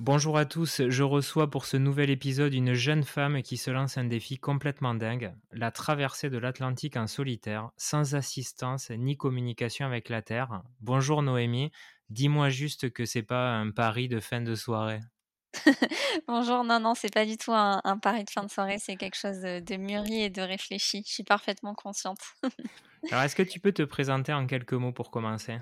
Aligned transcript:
Bonjour 0.00 0.38
à 0.38 0.46
tous, 0.46 0.80
je 0.88 1.02
reçois 1.02 1.50
pour 1.50 1.66
ce 1.66 1.76
nouvel 1.76 2.08
épisode 2.08 2.54
une 2.54 2.72
jeune 2.72 3.04
femme 3.04 3.42
qui 3.42 3.58
se 3.58 3.70
lance 3.70 3.98
un 3.98 4.04
défi 4.04 4.38
complètement 4.38 4.94
dingue, 4.94 5.34
la 5.52 5.70
traversée 5.70 6.30
de 6.30 6.38
l'Atlantique 6.38 6.96
en 6.96 7.06
solitaire, 7.06 7.68
sans 7.76 8.14
assistance 8.14 8.88
ni 8.88 9.18
communication 9.18 9.84
avec 9.84 10.08
la 10.08 10.22
Terre. 10.22 10.62
Bonjour 10.80 11.20
Noémie, 11.20 11.70
dis-moi 12.08 12.48
juste 12.48 12.90
que 12.90 13.04
c'est 13.04 13.22
pas 13.22 13.50
un 13.50 13.72
pari 13.72 14.08
de 14.08 14.20
fin 14.20 14.40
de 14.40 14.54
soirée. 14.54 15.00
Bonjour, 16.26 16.64
non, 16.64 16.80
non, 16.80 16.94
c'est 16.94 17.12
pas 17.12 17.26
du 17.26 17.36
tout 17.36 17.52
un, 17.52 17.82
un 17.84 17.98
pari 17.98 18.24
de 18.24 18.30
fin 18.30 18.44
de 18.44 18.50
soirée, 18.50 18.78
c'est 18.78 18.96
quelque 18.96 19.18
chose 19.18 19.40
de, 19.40 19.60
de 19.60 19.76
mûri 19.76 20.22
et 20.22 20.30
de 20.30 20.40
réfléchi. 20.40 21.04
Je 21.06 21.12
suis 21.12 21.24
parfaitement 21.24 21.74
consciente. 21.74 22.20
Alors 23.10 23.24
est-ce 23.24 23.36
que 23.36 23.42
tu 23.42 23.60
peux 23.60 23.72
te 23.72 23.82
présenter 23.82 24.32
en 24.32 24.46
quelques 24.46 24.72
mots 24.72 24.92
pour 24.92 25.10
commencer? 25.10 25.58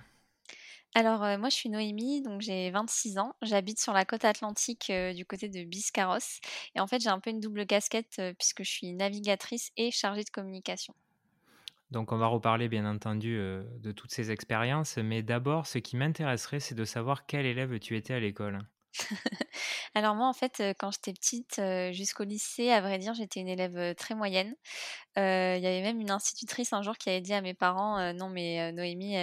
Alors, 0.95 1.20
moi, 1.38 1.48
je 1.48 1.55
suis 1.55 1.69
Noémie, 1.70 2.23
donc 2.23 2.41
j'ai 2.42 2.70
26 2.70 3.19
ans. 3.19 3.34
J'habite 3.42 3.80
sur 3.80 3.92
la 3.92 4.05
côte 4.05 4.24
atlantique 4.24 4.91
du 5.15 5.24
côté 5.27 5.48
de 5.48 5.65
Biscarrosse. 5.65 6.41
Et 6.74 6.80
en 6.80 6.87
fait, 6.87 7.01
j'ai 7.01 7.09
un 7.10 7.20
peu 7.20 7.30
une 7.30 7.41
double 7.41 7.66
casquette 7.66 8.20
puisque 8.38 8.65
je 8.65 8.70
suis 8.70 8.93
navigatrice 8.95 9.70
et 9.77 9.91
chargée 9.91 10.24
de 10.24 10.30
communication. 10.30 10.95
Donc 11.91 12.12
on 12.12 12.16
va 12.19 12.27
reparler 12.29 12.69
bien 12.69 12.87
entendu 12.87 13.37
de 13.37 13.93
toutes 13.93 14.10
ces 14.12 14.30
expériences, 14.30 14.96
mais 14.98 15.23
d'abord 15.23 15.66
ce 15.66 15.77
qui 15.79 15.96
m'intéresserait 15.98 16.60
c'est 16.60 16.74
de 16.74 16.84
savoir 16.84 17.27
quel 17.27 17.45
élève 17.46 17.79
tu 17.79 17.96
étais 17.96 18.15
à 18.15 18.20
l'école. 18.20 18.66
Alors 19.95 20.15
moi, 20.15 20.28
en 20.28 20.33
fait, 20.33 20.62
quand 20.78 20.91
j'étais 20.91 21.12
petite, 21.12 21.60
jusqu'au 21.92 22.24
lycée, 22.24 22.70
à 22.70 22.80
vrai 22.80 22.98
dire, 22.98 23.15
j'étais 23.15 23.41
une 23.41 23.48
élève, 23.48 23.95
très 23.96 24.15
moyenne. 24.15 24.55
Il 25.16 25.23
y 25.62 25.66
avait 25.66 25.83
même 25.83 26.01
une 26.01 26.10
institutrice 26.12 26.73
un 26.74 26.83
jour 26.83 26.96
qui 26.98 27.10
avait 27.10 27.20
dit 27.23 27.34
à 27.34 27.43
mes 27.43 27.55
parents, 27.55 28.12
«Non 28.15 28.29
mais, 28.30 28.73
Noémie, 28.73 29.16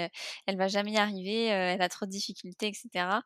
elle 0.47 0.57
va 0.57 0.67
jamais 0.69 0.93
y 0.93 0.97
arriver, 0.97 1.45
elle 1.47 1.81
a 1.81 1.89
trop 1.89 2.05
de 2.07 2.11
difficultés» 2.11 2.69
et 2.69 2.73
cetera 2.75 3.23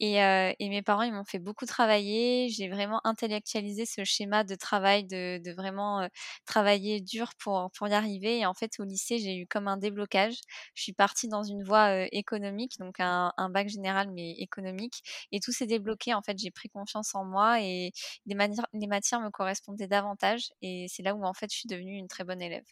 et 0.00 0.16
et 0.60 0.70
mes 0.70 0.82
parents, 0.82 1.02
ils 1.02 1.12
m'ont 1.14 1.24
fait 1.24 1.38
beaucoup 1.40 1.66
travailler. 1.66 2.48
J'ai 2.50 2.68
vraiment 2.70 3.00
intellectualisé 3.04 3.86
ce 3.86 4.04
schéma 4.04 4.44
de 4.44 4.54
travail, 4.56 5.04
de 5.06 5.52
vraiment, 5.54 6.08
travailler 6.46 7.00
dur 7.02 7.30
pour 7.40 7.70
pour 7.76 7.88
y 7.88 7.92
arriver 7.94 8.38
et 8.40 8.46
en 8.46 8.54
fait, 8.54 8.72
au 8.80 8.84
lycée, 8.84 9.18
j'ai 9.20 9.36
eu 9.38 9.46
comme 9.48 9.68
un 9.68 9.78
déblocage. 9.78 10.36
Je 10.74 10.82
suis 10.84 10.94
partie 10.94 11.28
dans 11.28 11.42
une 11.44 11.64
voie, 11.64 12.06
économique, 12.12 12.78
donc 12.80 13.00
un 13.00 13.32
un 13.38 13.50
bac 13.50 13.68
général 13.70 14.10
mais 14.12 14.32
économique 14.38 15.02
et 15.32 15.40
tout 15.40 15.52
s'est 15.52 15.66
débloqué. 15.78 16.14
En 16.14 16.22
fait, 16.22 16.38
j'ai 16.38 16.50
pris 16.50 16.68
confiance 16.68 17.14
en 17.14 17.24
moi 17.24 17.60
et 17.62 17.92
les 18.26 18.34
matières 18.34 19.20
me 19.20 19.30
correspondaient 19.30 19.88
davantage 19.88 20.48
et 20.62 20.86
c'est 20.88 21.02
là 21.02 21.14
où, 21.14 21.24
en 21.24 21.34
fait, 21.34 21.50
je 21.52 21.58
suis 21.58 21.68
devenue 21.68 21.96
une 21.96 22.08
très 22.08 22.24
bonne 22.24 22.42
élève. 22.42 22.64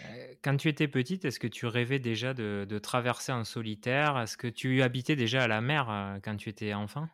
Euh, 0.00 0.34
Quand 0.42 0.56
tu 0.56 0.68
étais 0.68 0.88
petite, 0.88 1.24
est-ce 1.24 1.40
que 1.40 1.46
tu 1.46 1.66
rêvais 1.66 1.98
déjà 1.98 2.34
de, 2.34 2.66
de 2.68 2.78
traverser 2.78 3.32
en 3.32 3.44
solitaire? 3.44 4.18
Est-ce 4.18 4.36
que 4.36 4.48
tu 4.48 4.82
habitais 4.82 5.16
déjà 5.16 5.42
à 5.44 5.48
la 5.48 5.60
mer 5.60 5.90
euh, 5.90 6.18
quand 6.22 6.36
tu 6.36 6.48
étais 6.48 6.74
enfant? 6.74 7.08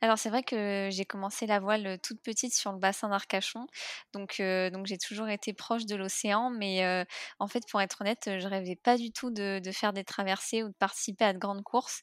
Alors 0.00 0.16
c'est 0.16 0.28
vrai 0.30 0.44
que 0.44 0.88
j'ai 0.92 1.04
commencé 1.04 1.46
la 1.46 1.58
voile, 1.58 1.98
toute 2.00 2.20
petite 2.22 2.54
sur 2.54 2.70
le 2.72 2.78
bassin 2.78 3.08
d'Arcachon, 3.08 3.66
donc 4.12 4.34
j'ai 4.36 4.98
toujours 4.98 5.28
été 5.28 5.52
proche 5.52 5.86
de 5.86 5.96
l'océan, 5.96 6.50
mais 6.50 7.04
en 7.40 7.48
fait, 7.48 7.64
pour 7.68 7.80
être 7.80 8.00
honnête, 8.02 8.30
je 8.38 8.46
rêvais 8.46 8.76
pas 8.76 8.96
du 8.96 9.10
tout 9.10 9.30
de 9.32 9.60
faire 9.72 9.92
des 9.92 10.04
traversées 10.04 10.62
ou 10.62 10.68
de 10.68 10.74
participer 10.74 11.24
à 11.24 11.32
de 11.32 11.38
grandes 11.38 11.64
courses. 11.64 12.02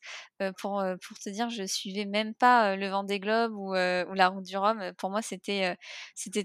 Pour, 0.57 0.83
te 1.23 1.29
dire, 1.29 1.49
je 1.49 1.63
suivais 1.65 2.03
même 2.05 2.33
pas, 2.33 2.75
le 2.75 2.87
Vendée 2.89 3.19
Globe 3.21 3.53
ou 3.53 3.69
ou 3.75 4.13
la 4.13 4.27
Route 4.27 4.43
du 4.45 4.57
Rhum. 4.57 4.91
Pour 4.97 5.09
moi, 5.09 5.21
c'était, 5.21 5.77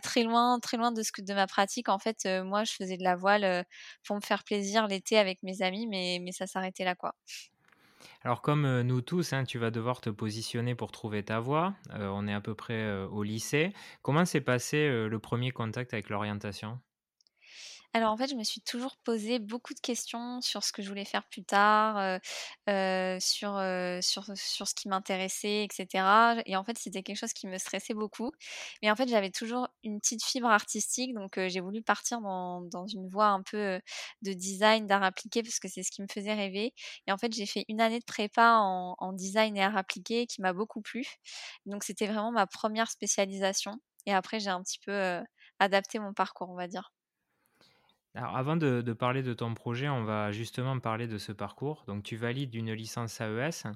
très 0.02 0.22
loin 0.22 0.60
très 0.60 0.76
loin 0.76 0.92
de 0.92 1.02
ce 1.02 1.10
que 1.10 1.20
de 1.22 1.34
ma 1.34 1.46
pratique. 1.48 1.88
En 1.88 1.98
fait, 1.98 2.26
moi, 2.44 2.62
je 2.64 2.72
faisais 2.72 2.96
de 2.96 3.02
la 3.04 3.16
voile, 3.16 3.64
pour 4.04 4.14
me 4.14 4.20
faire 4.20 4.44
plaisir 4.44 4.86
l'été 4.86 5.18
avec 5.18 5.42
mes 5.42 5.62
amis, 5.62 5.88
mais 5.88 6.18
mais 6.22 6.30
ça 6.32 6.46
s'arrêtait 6.46 6.84
là, 6.84 6.94
quoi. 6.94 7.14
Alors 8.22 8.42
comme 8.42 8.64
euh, 8.64 8.82
nous 8.82 9.00
tous, 9.00 9.32
hein, 9.32 9.44
tu 9.44 9.58
vas 9.58 9.70
devoir 9.70 10.00
te 10.00 10.10
positionner 10.10 10.74
pour 10.74 10.92
trouver 10.92 11.22
ta 11.22 11.40
voie. 11.40 11.74
Euh, 11.94 12.08
on 12.08 12.26
est 12.26 12.34
à 12.34 12.40
peu 12.40 12.54
près 12.54 12.74
euh, 12.74 13.06
au 13.08 13.22
lycée. 13.22 13.72
Comment 14.02 14.24
s'est 14.24 14.40
passé 14.40 14.88
le 15.08 15.18
premier 15.18 15.50
contact 15.50 15.92
avec 15.94 16.10
l'orientation? 16.10 16.78
Alors 17.92 18.12
en 18.12 18.16
fait, 18.16 18.28
je 18.28 18.36
me 18.36 18.44
suis 18.44 18.60
toujours 18.60 18.96
posé 18.98 19.40
beaucoup 19.40 19.74
de 19.74 19.80
questions 19.80 20.40
sur 20.42 20.62
ce 20.62 20.70
que 20.72 20.80
je 20.80 20.88
voulais 20.88 21.04
faire 21.04 21.24
plus 21.28 21.42
tard, 21.42 21.98
heu, 22.68 23.18
sur, 23.20 23.56
heu, 23.58 23.98
sur 24.00 24.68
ce 24.68 24.74
qui 24.74 24.88
m'intéressait 24.88 25.64
et 25.64 25.68
cetera 25.72 26.36
et 26.46 26.56
en 26.56 26.62
fait, 26.62 26.78
c'était 26.78 27.02
quelque 27.02 27.16
chose 27.18 27.32
qui 27.32 27.48
me 27.48 27.58
stressait 27.58 27.94
beaucoup. 27.94 28.30
Mais 28.82 28.90
en 28.92 28.96
fait, 28.96 29.08
j'avais 29.08 29.30
toujours 29.32 29.66
une 29.82 29.98
petite 30.00 30.22
fibre 30.24 30.46
artistique 30.48 31.14
donc 31.14 31.32
j'ai 31.48 31.58
voulu 31.60 31.82
partir 31.82 32.20
dans 32.20 32.86
une 32.86 33.08
voie 33.08 33.26
un 33.28 33.42
peu, 33.42 33.80
de 34.22 34.32
design, 34.34 34.86
d'art 34.86 35.02
appliqué 35.02 35.42
parce 35.42 35.58
que 35.58 35.66
c'est 35.68 35.82
ce 35.82 35.90
qui 35.90 36.00
me 36.02 36.06
faisait 36.12 36.34
rêver 36.34 36.72
et 37.08 37.12
en 37.12 37.18
fait, 37.18 37.32
j'ai 37.32 37.46
fait 37.46 37.64
une 37.68 37.80
année 37.80 37.98
de 37.98 38.04
prépa 38.04 38.54
en 38.60 38.94
en 38.98 39.12
design 39.12 39.56
et 39.56 39.62
art 39.64 39.76
appliqué 39.76 40.26
qui 40.28 40.40
m'a 40.42 40.52
beaucoup 40.52 40.80
plu. 40.80 41.04
Donc 41.66 41.82
c'était 41.82 42.06
vraiment 42.06 42.30
ma 42.32 42.46
première 42.46 42.88
spécialisation 42.90 43.80
et 44.06 44.14
après 44.14 44.38
j'ai 44.40 44.50
un 44.50 44.62
petit 44.62 44.78
peu, 44.86 45.20
adapté 45.58 45.98
mon 45.98 46.12
parcours, 46.14 46.50
on 46.50 46.56
va 46.56 46.68
dire. 46.68 46.90
Alors 48.14 48.36
avant 48.36 48.56
de, 48.56 48.92
parler 48.92 49.22
de 49.22 49.32
ton 49.34 49.54
projet, 49.54 49.88
on 49.88 50.02
va 50.04 50.32
justement 50.32 50.78
parler 50.80 51.06
de 51.06 51.16
ce 51.18 51.30
parcours. 51.32 51.84
Donc 51.86 52.02
tu 52.02 52.16
valides 52.16 52.54
une 52.54 52.72
licence 52.72 53.20
AES, 53.20 53.66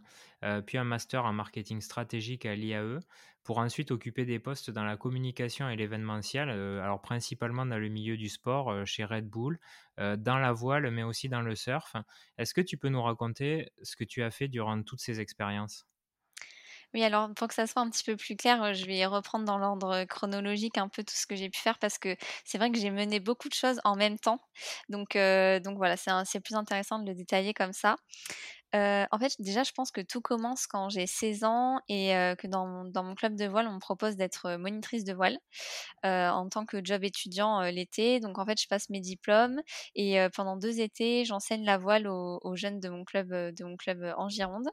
euh, 0.43 0.61
puis 0.61 0.77
un 0.77 0.85
master 0.85 1.25
en 1.25 1.33
marketing 1.33 1.81
stratégique 1.81 2.45
à 2.45 2.57
l'IAE, 2.57 2.99
pour 3.45 3.59
ensuite 3.59 3.93
occuper 3.93 4.25
des 4.25 4.41
postes 4.41 4.71
dans 4.71 4.85
la 4.85 4.97
communication 4.97 5.69
et 5.69 5.77
l'événementiel, 5.77 6.49
euh, 6.51 6.83
alors 6.83 7.01
principalement 7.01 7.65
dans 7.67 7.79
le 7.79 7.89
milieu 7.89 8.17
du 8.17 8.29
sport, 8.29 8.71
euh, 8.73 8.85
chez 8.85 9.05
Red 9.05 9.29
Bull, 9.29 9.59
dans 9.99 10.39
la 10.39 10.53
voile, 10.53 10.91
mais 10.91 11.05
aussi 11.05 11.29
dans 11.29 11.43
le 11.43 11.55
surf. 11.55 11.95
Est-ce 12.37 12.53
que 12.55 12.61
tu 12.61 12.77
peux 12.77 12.89
nous 12.89 13.03
raconter 13.03 13.71
ce 13.83 13.95
que 13.95 14.03
tu 14.03 14.25
as 14.25 14.33
fait 14.33 14.49
durant 14.49 14.83
toutes 14.83 15.01
ces 15.01 15.21
expériences? 15.21 15.87
Oui, 16.95 17.03
alors 17.03 17.29
pour 17.35 17.49
que 17.49 17.55
ça 17.55 17.67
soit 17.67 17.83
un 17.83 17.91
petit 17.91 18.05
peu 18.05 18.17
plus 18.17 18.37
clair, 18.37 18.63
heu, 18.63 18.73
je 18.73 18.87
vais 18.87 19.05
reprendre 19.05 19.45
dans 19.45 19.59
l'ordre, 19.59 20.05
chronologique 20.05 20.79
un 20.79 20.89
peu 20.89 21.03
tout 21.03 21.15
ce 21.17 21.27
que 21.27 21.35
j'ai 21.35 21.51
pu 21.51 21.59
faire 21.59 21.77
parce 21.81 21.99
que 21.99 22.17
c'est 22.45 22.57
vrai 22.57 22.71
que 22.71 22.79
j'ai 22.79 22.91
mené 22.91 23.19
beaucoup 23.19 23.49
de 23.49 23.55
choses 23.55 23.81
en 23.83 23.97
même 23.97 24.17
temps. 24.17 24.39
Donc 24.89 25.17
heu, 25.17 25.59
donc 25.59 25.77
voilà, 25.77 25.97
c'est 25.97 26.41
plus 26.41 26.55
intéressant 26.55 27.01
de 27.01 27.07
le 27.09 27.15
détailler 27.17 27.53
comme 27.53 27.73
ça. 27.73 27.97
Heu, 28.75 29.07
en 29.13 29.19
fait, 29.19 29.35
déjà, 29.41 29.65
je 29.65 29.73
pense 29.73 29.91
que 29.93 30.01
tout 30.03 30.21
commence 30.23 30.67
quand 30.69 30.89
j'ai 30.91 31.07
16 31.07 31.45
ans 31.45 31.81
et 31.89 32.11
que 32.39 32.47
dans 32.49 32.67
mon 33.05 33.15
club 33.17 33.37
de 33.37 33.47
voile, 33.47 33.69
on 33.69 33.75
me 33.75 33.81
propose 33.81 34.17
d'être, 34.17 34.57
monitrice 34.59 35.05
de 35.05 35.15
voile, 35.15 35.39
en 36.05 36.49
tant 36.51 36.67
que 36.67 36.85
job 36.85 37.05
étudiant, 37.05 37.63
l'été. 37.63 38.21
Donc 38.21 38.39
en 38.39 38.47
fait, 38.47 38.61
je 38.61 38.69
passe 38.69 38.91
mes 38.91 39.01
diplômes 39.01 39.61
et 39.97 40.19
pendant 40.37 40.57
2 40.57 40.81
étés, 40.81 41.25
j'enseigne 41.27 41.65
la 41.65 41.79
voile 41.79 42.09
aux 42.09 42.41
aux 42.43 42.57
jeunes 42.57 42.81
de 42.81 42.89
mon 42.91 43.05
club, 43.05 43.29
de 43.33 43.65
mon 43.65 43.77
club, 43.77 44.15
en 44.19 44.29
Gironde. 44.29 44.69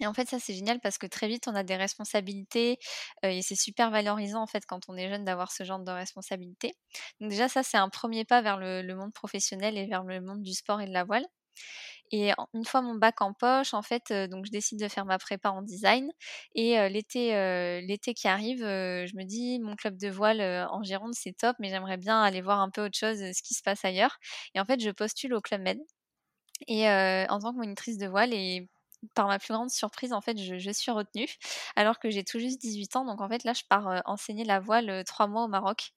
Et 0.00 0.06
en 0.06 0.14
fait, 0.14 0.28
ça, 0.28 0.38
c'est 0.40 0.54
génial 0.54 0.80
parce 0.80 0.98
que 0.98 1.06
très 1.06 1.28
vite, 1.28 1.48
on 1.48 1.54
a 1.54 1.62
des 1.64 1.76
responsabilités, 1.76 2.78
et 3.22 3.42
c'est 3.42 3.56
super 3.56 3.90
valorisant, 3.90 4.42
en 4.42 4.46
fait, 4.46 4.64
quand 4.66 4.88
on 4.88 4.96
est 4.96 5.08
jeune 5.08 5.24
d'avoir 5.24 5.52
ce 5.52 5.64
genre 5.64 5.80
de 5.80 5.90
responsabilités. 5.92 6.74
Donc 7.20 7.30
déjà, 7.30 7.48
ça, 7.48 7.62
c'est 7.62 7.76
un 7.78 7.88
premier 7.88 8.24
pas 8.24 8.42
vers 8.42 8.58
le 8.58 8.94
monde 8.94 9.12
professionnel 9.12 9.76
et 9.78 9.86
vers 9.86 10.04
le 10.04 10.20
monde 10.20 10.42
du 10.42 10.54
sport 10.54 10.80
et 10.80 10.86
de 10.86 10.92
la 10.92 11.04
voile 11.04 11.26
et 12.10 12.32
une 12.54 12.64
fois 12.64 12.80
mon 12.82 12.94
bac 12.94 13.20
en 13.20 13.32
poche, 13.34 13.74
en 13.74 13.82
fait, 13.82 14.12
donc 14.30 14.46
je 14.46 14.50
décide 14.50 14.80
de 14.80 14.88
faire 14.88 15.04
ma 15.04 15.18
prépa 15.18 15.50
en 15.50 15.62
design 15.62 16.10
et 16.54 16.88
l'été, 16.88 17.30
l'été 17.86 18.14
qui 18.14 18.28
arrive, 18.28 18.60
je 18.60 19.16
me 19.16 19.24
dis: 19.24 19.58
«Mon 19.60 19.76
club 19.76 19.96
de 19.96 20.08
voile, 20.08 20.40
en 20.70 20.82
Gironde, 20.82 21.14
c'est 21.14 21.32
top, 21.36 21.56
mais 21.60 21.68
j'aimerais 21.70 21.96
bien 21.98 22.22
aller 22.22 22.40
voir 22.42 22.60
un 22.60 22.70
peu 22.70 22.84
autre 22.84 22.96
chose, 22.98 23.18
ce 23.18 23.42
qui 23.42 23.54
se 23.54 23.62
passe 23.62 23.84
ailleurs» 23.84 24.18
et 24.54 24.60
en 24.60 24.64
fait, 24.64 24.80
je 24.80 24.90
postule 24.90 25.34
au 25.34 25.40
Club 25.40 25.62
Med 25.62 25.78
et 26.68 26.86
en 26.88 27.38
tant 27.40 27.52
que 27.52 27.58
monitrice 27.58 27.98
de 27.98 28.06
voile 28.08 28.34
et 28.34 28.68
par 29.14 29.28
ma 29.28 29.38
plus 29.38 29.52
grande 29.54 29.70
surprise, 29.70 30.12
en 30.12 30.20
fait, 30.20 30.36
je 30.38 30.70
suis 30.70 30.90
retenue 30.90 31.28
alors 31.76 31.98
que 31.98 32.10
j'ai 32.10 32.24
tout 32.24 32.38
juste 32.38 32.60
18 32.60 32.96
ans. 32.96 33.04
Donc 33.04 33.20
en 33.20 33.28
fait, 33.28 33.44
là, 33.44 33.52
je 33.52 33.62
pars, 33.68 34.02
enseigner 34.06 34.44
la 34.44 34.60
voile, 34.60 35.04
3 35.06 35.26
mois 35.28 35.44
au 35.44 35.48
Maroc, 35.48 35.90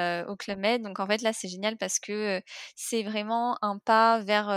au 0.00 0.36
Club 0.36 0.58
Med. 0.58 0.82
Donc 0.82 1.00
en 1.00 1.06
fait, 1.06 1.22
là, 1.22 1.32
c'est 1.32 1.48
génial 1.48 1.76
parce 1.78 1.98
que, 1.98 2.42
c'est 2.76 3.02
vraiment 3.02 3.56
un 3.62 3.78
pas 3.78 4.20
vers, 4.20 4.48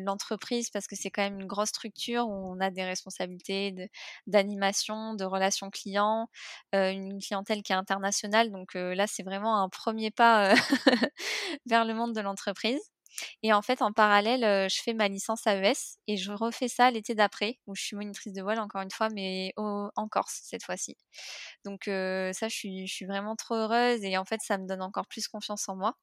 l'entreprise 0.00 0.70
parce 0.70 0.86
que 0.86 0.96
c'est 0.96 1.10
quand 1.10 1.22
même 1.22 1.40
une 1.40 1.46
grosse 1.46 1.68
structure 1.70 2.28
où 2.28 2.52
on 2.54 2.60
a 2.60 2.70
des 2.70 2.84
responsabilités 2.84 3.90
d'animation, 4.26 5.14
de 5.14 5.24
relations 5.24 5.70
clients, 5.70 6.28
une 6.72 7.18
clientèle 7.20 7.62
qui 7.62 7.72
est 7.72 7.76
internationale. 7.76 8.50
Donc 8.50 8.74
là, 8.74 9.06
c'est 9.06 9.22
vraiment 9.22 9.62
un 9.62 9.68
premier 9.68 10.10
pas, 10.10 10.54
vers 11.66 11.84
le 11.84 11.94
monde 11.94 12.14
de 12.14 12.20
l'entreprise. 12.20 12.80
Et 13.42 13.52
en 13.52 13.62
fait, 13.62 13.82
en 13.82 13.92
parallèle, 13.92 14.68
je 14.70 14.82
fais 14.82 14.94
ma 14.94 15.08
licence 15.08 15.46
AES 15.46 15.98
et 16.06 16.16
je 16.16 16.32
refais 16.32 16.68
ça 16.68 16.90
l'été 16.90 17.14
d'après, 17.14 17.58
où 17.66 17.74
je 17.74 17.82
suis 17.82 17.96
monitrice 17.96 18.32
de 18.32 18.42
voile 18.42 18.60
encore 18.60 18.82
une 18.82 18.90
fois, 18.90 19.08
mais 19.10 19.52
en 19.56 19.90
Corse 20.10 20.40
cette 20.44 20.64
fois-ci. 20.64 20.96
Donc 21.64 21.84
ça, 21.86 22.48
je 22.48 22.84
suis 22.86 23.06
vraiment 23.06 23.36
trop 23.36 23.54
heureuse 23.56 24.04
et 24.04 24.16
en 24.18 24.24
fait, 24.24 24.40
ça 24.42 24.58
me 24.58 24.66
donne 24.66 24.82
encore 24.82 25.06
plus 25.08 25.28
confiance 25.28 25.68
en 25.68 25.76
moi. 25.76 25.94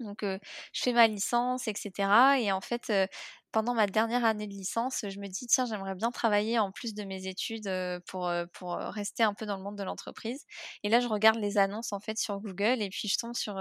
Donc 0.00 0.20
je 0.24 0.82
fais 0.82 0.92
ma 0.92 1.06
licence 1.08 1.68
et 1.68 1.74
cetera 1.76 2.40
et 2.40 2.52
en 2.52 2.60
fait, 2.60 2.92
pendant 3.52 3.74
ma 3.74 3.86
dernière 3.86 4.24
année 4.24 4.46
de 4.46 4.52
licence, 4.52 5.04
je 5.08 5.20
me 5.20 5.28
dis: 5.28 5.46
«Tiens, 5.46 5.66
j'aimerais 5.66 5.94
bien 5.94 6.10
travailler 6.10 6.58
en 6.58 6.72
plus 6.72 6.94
de 6.94 7.04
mes 7.04 7.26
études, 7.26 7.66
heu, 7.68 8.00
pour, 8.08 8.28
heu, 8.28 8.46
pour, 8.54 8.74
heu, 8.74 8.88
rester 8.88 9.22
un 9.22 9.34
peu 9.34 9.46
dans 9.46 9.56
le 9.56 9.62
monde 9.62 9.76
de 9.78 9.82
l'entreprise» 9.84 10.44
et 10.82 10.88
là, 10.88 11.00
je 11.00 11.08
regarde 11.08 11.36
les 11.38 11.58
annonces, 11.58 11.92
en 11.92 12.00
fait, 12.00 12.18
sur 12.18 12.40
Google 12.40 12.82
et 12.82 12.88
puis 12.90 13.08
je 13.08 13.16
tombe 13.18 13.34
sur, 13.36 13.60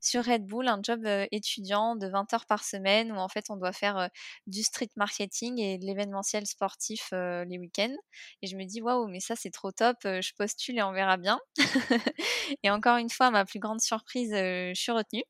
sur 0.00 0.24
Red 0.24 0.46
Bull, 0.46 0.68
un 0.68 0.80
job, 0.82 1.06
étudiant 1.30 1.96
de 1.96 2.06
20 2.08 2.32
heures 2.34 2.46
par 2.46 2.64
semaine 2.64 3.12
où, 3.12 3.16
en 3.16 3.28
fait, 3.28 3.46
on 3.50 3.56
doit 3.56 3.72
faire, 3.72 4.08
du 4.46 4.62
street 4.62 4.90
marketing 4.96 5.58
et 5.60 5.78
de 5.78 5.84
l'événementiel 5.86 6.46
sportif, 6.46 7.08
les 7.12 7.58
week-ends. 7.58 7.94
Et 8.42 8.46
je 8.46 8.56
me 8.56 8.64
dis: 8.64 8.80
«Waouh, 8.82 9.08
mais 9.08 9.20
ça, 9.20 9.36
c'est 9.36 9.50
trop 9.50 9.72
top, 9.72 9.96
je 10.04 10.32
postule 10.36 10.78
et 10.78 10.82
on 10.82 10.92
verra 10.92 11.16
bien» 11.16 11.40
et 12.62 12.70
encore 12.70 12.96
une 12.98 13.10
fois, 13.10 13.30
ma 13.30 13.44
plus 13.44 13.58
grande 13.60 13.80
surprise, 13.80 14.30
je 14.32 14.72
suis 14.74 14.92
retenue. 14.92 15.24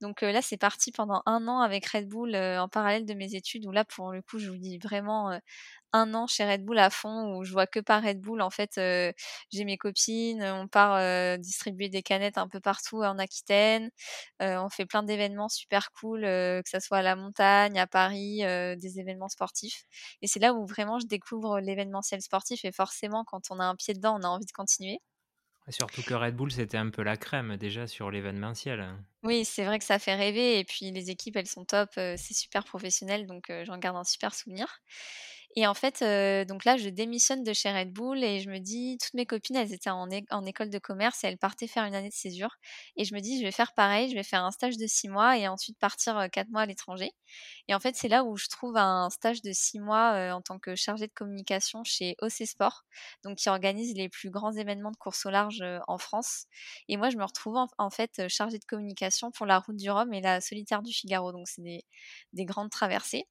Donc, 0.00 0.22
là, 0.22 0.42
c'est 0.42 0.56
parti 0.58 0.92
pendant 0.92 1.22
1 1.26 1.46
an 1.48 1.60
avec 1.60 1.86
Red 1.86 2.08
Bull, 2.08 2.34
en 2.36 2.68
parallèle 2.68 3.06
de 3.06 3.14
mes 3.14 3.34
études 3.34 3.66
où 3.66 3.72
là, 3.72 3.84
pour 3.84 4.12
le 4.12 4.22
coup, 4.22 4.38
je 4.38 4.50
vous 4.50 4.58
dis 4.58 4.78
vraiment, 4.78 5.38
1 5.94 6.14
an 6.14 6.26
chez 6.26 6.44
Red 6.50 6.64
Bull 6.64 6.78
à 6.78 6.90
fond 6.90 7.36
où 7.36 7.44
je 7.44 7.52
vois 7.52 7.66
que 7.66 7.80
pas 7.80 8.00
Red 8.00 8.20
Bull. 8.20 8.40
En 8.42 8.50
fait, 8.50 8.72
j'ai 9.52 9.64
mes 9.64 9.76
copines, 9.78 10.42
on 10.44 10.68
part, 10.68 11.38
distribuer 11.38 11.88
des 11.88 12.02
canettes 12.02 12.38
un 12.38 12.48
peu 12.48 12.60
partout 12.60 13.02
en 13.02 13.18
Aquitaine. 13.18 13.90
On 14.40 14.68
fait 14.70 14.86
plein 14.86 15.02
d'événements 15.02 15.48
super 15.48 15.90
cool, 15.92 16.22
que 16.22 16.62
ça 16.66 16.80
soit 16.80 16.98
à 16.98 17.02
la 17.02 17.16
montagne, 17.16 17.78
à 17.78 17.86
Paris, 17.86 18.38
des 18.78 18.98
événements 19.00 19.28
sportifs 19.28 19.84
et 20.22 20.26
c'est 20.26 20.40
là 20.40 20.54
où 20.54 20.66
vraiment 20.66 20.98
je 20.98 21.06
découvre 21.06 21.60
l'événementiel 21.60 22.22
sportif 22.22 22.64
et 22.64 22.72
forcément, 22.72 23.24
quand 23.24 23.50
on 23.50 23.60
a 23.60 23.64
un 23.64 23.76
pied 23.76 23.94
dedans, 23.94 24.16
on 24.18 24.22
a 24.24 24.28
envie 24.28 24.46
de 24.46 24.52
continuer. 24.52 24.98
Surtout 25.70 26.04
que 26.04 26.14
Red 26.14 26.36
Bull, 26.36 26.52
c'était 26.52 26.76
un 26.76 26.90
peu 26.90 27.02
la 27.02 27.16
crème 27.16 27.56
déjà 27.56 27.88
sur 27.88 28.12
l'événementiel. 28.12 29.02
Oui, 29.24 29.44
c'est 29.44 29.64
vrai 29.64 29.78
que 29.78 29.84
ça 29.84 30.00
fait 30.00 30.16
rêver 30.16 30.58
et 30.58 30.64
puis 30.64 30.90
les 30.90 31.08
équipes, 31.10 31.36
elles 31.36 31.46
sont 31.46 31.64
top, 31.64 31.90
heu, 31.96 32.16
c'est 32.18 32.34
super 32.34 32.64
professionnel 32.64 33.26
donc 33.28 33.50
heu, 33.50 33.64
j'en 33.64 33.78
garde 33.78 33.96
un 33.96 34.02
super 34.02 34.34
souvenir 34.34 34.80
et 35.56 35.66
en 35.66 35.74
fait, 35.74 36.02
donc 36.48 36.64
là, 36.64 36.76
je 36.76 36.88
démissionne 36.88 37.44
de 37.44 37.52
chez 37.52 37.70
Red 37.72 37.92
Bull 37.92 38.22
et 38.24 38.40
je 38.40 38.48
me 38.50 38.58
dis 38.58 38.96
toutes 39.00 39.14
mes 39.14 39.26
copines, 39.26 39.56
elles 39.56 39.72
étaient 39.72 39.90
en 39.90 40.08
école 40.46 40.70
de 40.70 40.78
commerce 40.78 41.24
et 41.24 41.26
elles 41.28 41.38
partaient 41.38 41.66
faire 41.66 41.84
une 41.84 41.94
année 41.94 42.08
de 42.08 42.14
césure. 42.14 42.56
Et 42.96 43.04
je 43.04 43.14
me 43.14 43.20
dis: 43.20 43.38
«Je 43.38 43.44
vais 43.44 43.52
faire 43.52 43.72
pareil, 43.74 44.10
je 44.10 44.14
vais 44.14 44.22
faire 44.22 44.44
un 44.44 44.50
stage 44.50 44.76
de 44.78 44.86
6 44.86 45.08
mois 45.08 45.36
et 45.38 45.48
ensuite 45.48 45.78
partir, 45.78 46.28
4 46.32 46.48
mois 46.50 46.62
à 46.62 46.66
l'étranger» 46.66 47.10
et 47.68 47.74
en 47.74 47.80
fait, 47.80 47.96
c'est 47.96 48.08
là 48.08 48.24
où 48.24 48.36
je 48.36 48.46
trouve 48.48 48.76
un 48.76 49.10
stage 49.10 49.42
de 49.42 49.52
6 49.52 49.80
mois, 49.80 50.32
en 50.34 50.42
tant 50.42 50.58
que 50.58 50.74
chargée 50.74 51.06
de 51.06 51.12
communication 51.14 51.84
chez 51.84 52.16
OC 52.20 52.46
Sport, 52.46 52.84
donc 53.24 53.38
qui 53.38 53.48
organise 53.48 53.94
les 53.96 54.08
plus 54.08 54.30
grands 54.30 54.52
événements 54.52 54.90
de 54.90 54.96
course 54.96 55.26
au 55.26 55.30
large, 55.30 55.62
en 55.88 55.98
France. 55.98 56.46
Et 56.88 56.96
moi, 56.96 57.10
je 57.10 57.16
me 57.16 57.24
retrouve 57.24 57.56
en 57.78 57.90
fait, 57.90 58.28
chargée 58.28 58.58
de 58.58 58.64
communication 58.64 59.30
pour 59.30 59.46
la 59.46 59.58
Route 59.60 59.76
du 59.76 59.90
Rhum 59.90 60.12
et 60.14 60.20
la 60.20 60.40
Solitaire 60.40 60.82
du 60.82 60.92
Figaro, 60.92 61.32
donc 61.32 61.48
c'est 61.48 61.62
des 62.32 62.44
grandes 62.44 62.70
traversées 62.70 63.26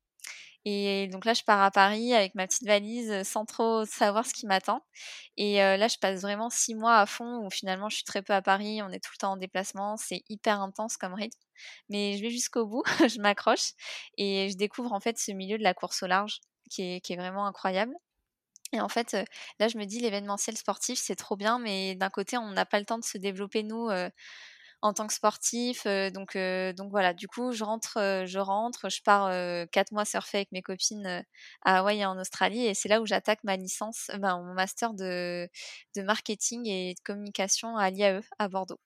et 0.66 1.08
donc 1.08 1.26
là, 1.26 1.34
je 1.34 1.44
pars 1.44 1.62
à 1.64 1.72
Paris 1.72 2.14
avec 2.14 2.36
ma 2.36 2.46
petite 2.48 2.66
valise, 2.68 3.24
sans 3.24 3.46
trop 3.46 3.86
savoir 3.86 4.26
ce 4.26 4.34
qui 4.34 4.46
m'attend. 4.46 4.86
Et 5.38 5.56
là, 5.58 5.88
je 5.88 5.98
passe 5.98 6.22
vraiment 6.22 6.50
6 6.52 6.76
mois 6.76 6.98
à 7.00 7.06
fond 7.08 7.46
où 7.46 7.50
finalement, 7.50 7.90
je 7.90 7.96
suis 7.98 8.06
très 8.06 8.22
peu 8.22 8.34
à 8.34 8.42
Paris, 8.44 8.82
on 8.84 8.90
est 8.92 9.00
tout 9.04 9.12
le 9.14 9.18
temps 9.20 9.32
en 9.34 9.38
déplacement, 9.38 9.98
c'est 9.98 10.24
hyper 10.30 10.62
intense 10.62 10.98
comme 10.98 11.14
rythme. 11.16 11.40
Mais 11.90 12.18
je 12.18 12.22
vais 12.24 12.30
jusqu'au 12.32 12.66
bout, 12.68 12.84
je 13.10 13.20
m'accroche 13.22 13.72
et 14.18 14.50
je 14.52 14.58
découvre, 14.58 14.94
en 14.94 15.00
fait, 15.00 15.18
ce 15.20 15.32
milieu 15.32 15.58
de 15.58 15.64
la 15.64 15.74
course 15.74 16.04
au 16.04 16.08
large 16.08 16.40
qui 16.70 16.84
est 16.84 17.16
vraiment 17.18 17.46
incroyable. 17.48 17.94
Et 18.74 18.80
en 18.82 18.90
fait, 18.90 19.16
là, 19.60 19.68
je 19.68 19.78
me 19.78 19.86
dis: 19.86 20.00
«L'événementiel 20.00 20.58
sportif, 20.58 20.98
c'est 21.00 21.16
trop 21.16 21.36
bien» 21.36 21.60
mais 21.60 21.96
d'un 21.96 22.10
côté, 22.10 22.38
on 22.38 22.52
n'a 22.52 22.66
pas 22.66 22.80
le 22.80 22.86
temps 22.86 23.00
de 23.00 23.04
se 23.06 23.18
développer 23.18 23.64
nous, 23.64 23.90
en 24.82 24.94
tant 24.94 25.08
que 25.08 25.14
sportifs, 25.14 25.86
heu, 25.86 26.12
donc 26.12 26.36
heu, 26.36 26.74
donc 26.74 26.92
voilà. 26.92 27.14
Du 27.14 27.28
coup, 27.28 27.52
je 27.52 27.64
rentre, 27.64 27.98
heu, 28.00 28.26
je 28.26 28.40
rentre, 28.40 28.90
je 28.90 29.02
pars, 29.04 29.30
4 29.72 29.92
mois 29.92 30.06
surfer 30.06 30.40
avec 30.40 30.52
mes 30.52 30.62
copines, 30.62 31.24
à 31.64 31.80
Hawaï 31.80 32.00
et 32.00 32.06
en 32.06 32.18
Australie 32.20 32.66
et 32.66 32.74
c'est 32.74 32.90
là 32.90 33.02
où 33.02 33.06
j'attaque 33.06 33.40
ma 33.44 33.58
licence, 33.58 34.10
ben, 34.20 34.38
mon 34.44 34.54
master 34.54 34.94
de 34.94 35.48
de 35.96 36.02
marketing 36.04 36.68
et 36.68 36.94
de 36.96 37.00
communication 37.04 37.78
à 37.78 37.90
l'IAE, 37.90 38.22
à 38.40 38.48
Bordeaux. 38.50 38.78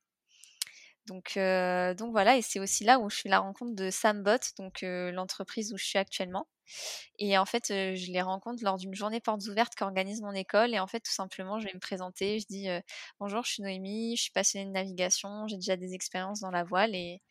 Donc 1.08 1.34
heu, 1.38 1.94
donc 1.96 2.12
voilà 2.12 2.36
et 2.38 2.42
c'est 2.42 2.60
aussi 2.60 2.84
là 2.84 3.00
où 3.00 3.10
je 3.12 3.18
fais 3.18 3.30
la 3.30 3.40
rencontre 3.40 3.76
de 3.76 3.92
Sam 3.92 4.24
Bot, 4.24 4.40
donc 4.58 4.82
heu, 4.84 5.12
l'entreprise 5.12 5.72
où 5.74 5.78
je 5.78 5.86
suis 5.86 6.00
actuellement. 6.00 6.48
Et 7.20 7.38
en 7.38 7.46
fait, 7.46 7.72
heu, 7.72 7.96
je 7.96 8.12
les 8.12 8.22
rencontre 8.24 8.64
lors 8.64 8.78
d'une 8.78 8.96
journée 8.96 9.20
portes 9.22 9.46
ouvertes 9.48 9.76
qu'organise 9.76 10.22
mon 10.22 10.32
école 10.34 10.74
et 10.74 10.80
en 10.80 10.88
fait, 10.88 11.02
tout 11.02 11.12
simplement, 11.12 11.60
je 11.60 11.68
vais 11.68 11.74
me 11.76 11.80
présenter, 11.80 12.40
je 12.40 12.48
dis, 12.48 12.70
heu: 12.70 12.82
«Bonjour, 13.20 13.44
je 13.46 13.52
suis 13.54 13.64
Noémie, 13.64 14.18
je 14.18 14.24
suis 14.24 14.32
passionnée 14.32 14.66
de 14.66 14.72
navigation, 14.72 15.48
j'ai 15.48 15.58
déjà 15.58 15.78
des 15.78 15.94
expériences 15.94 16.40
dans 16.42 16.52
la 16.52 16.64
voile» 16.64 16.96
et 16.96 17.22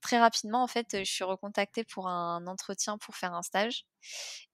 très 0.00 0.18
rapidement, 0.20 0.62
en 0.62 0.68
fait, 0.68 0.88
je 1.00 1.10
suis 1.10 1.24
recontactée 1.24 1.84
pour 1.84 2.08
un 2.08 2.46
entretien 2.46 2.98
pour 2.98 3.16
faire 3.16 3.34
un 3.34 3.42
stage. 3.42 3.84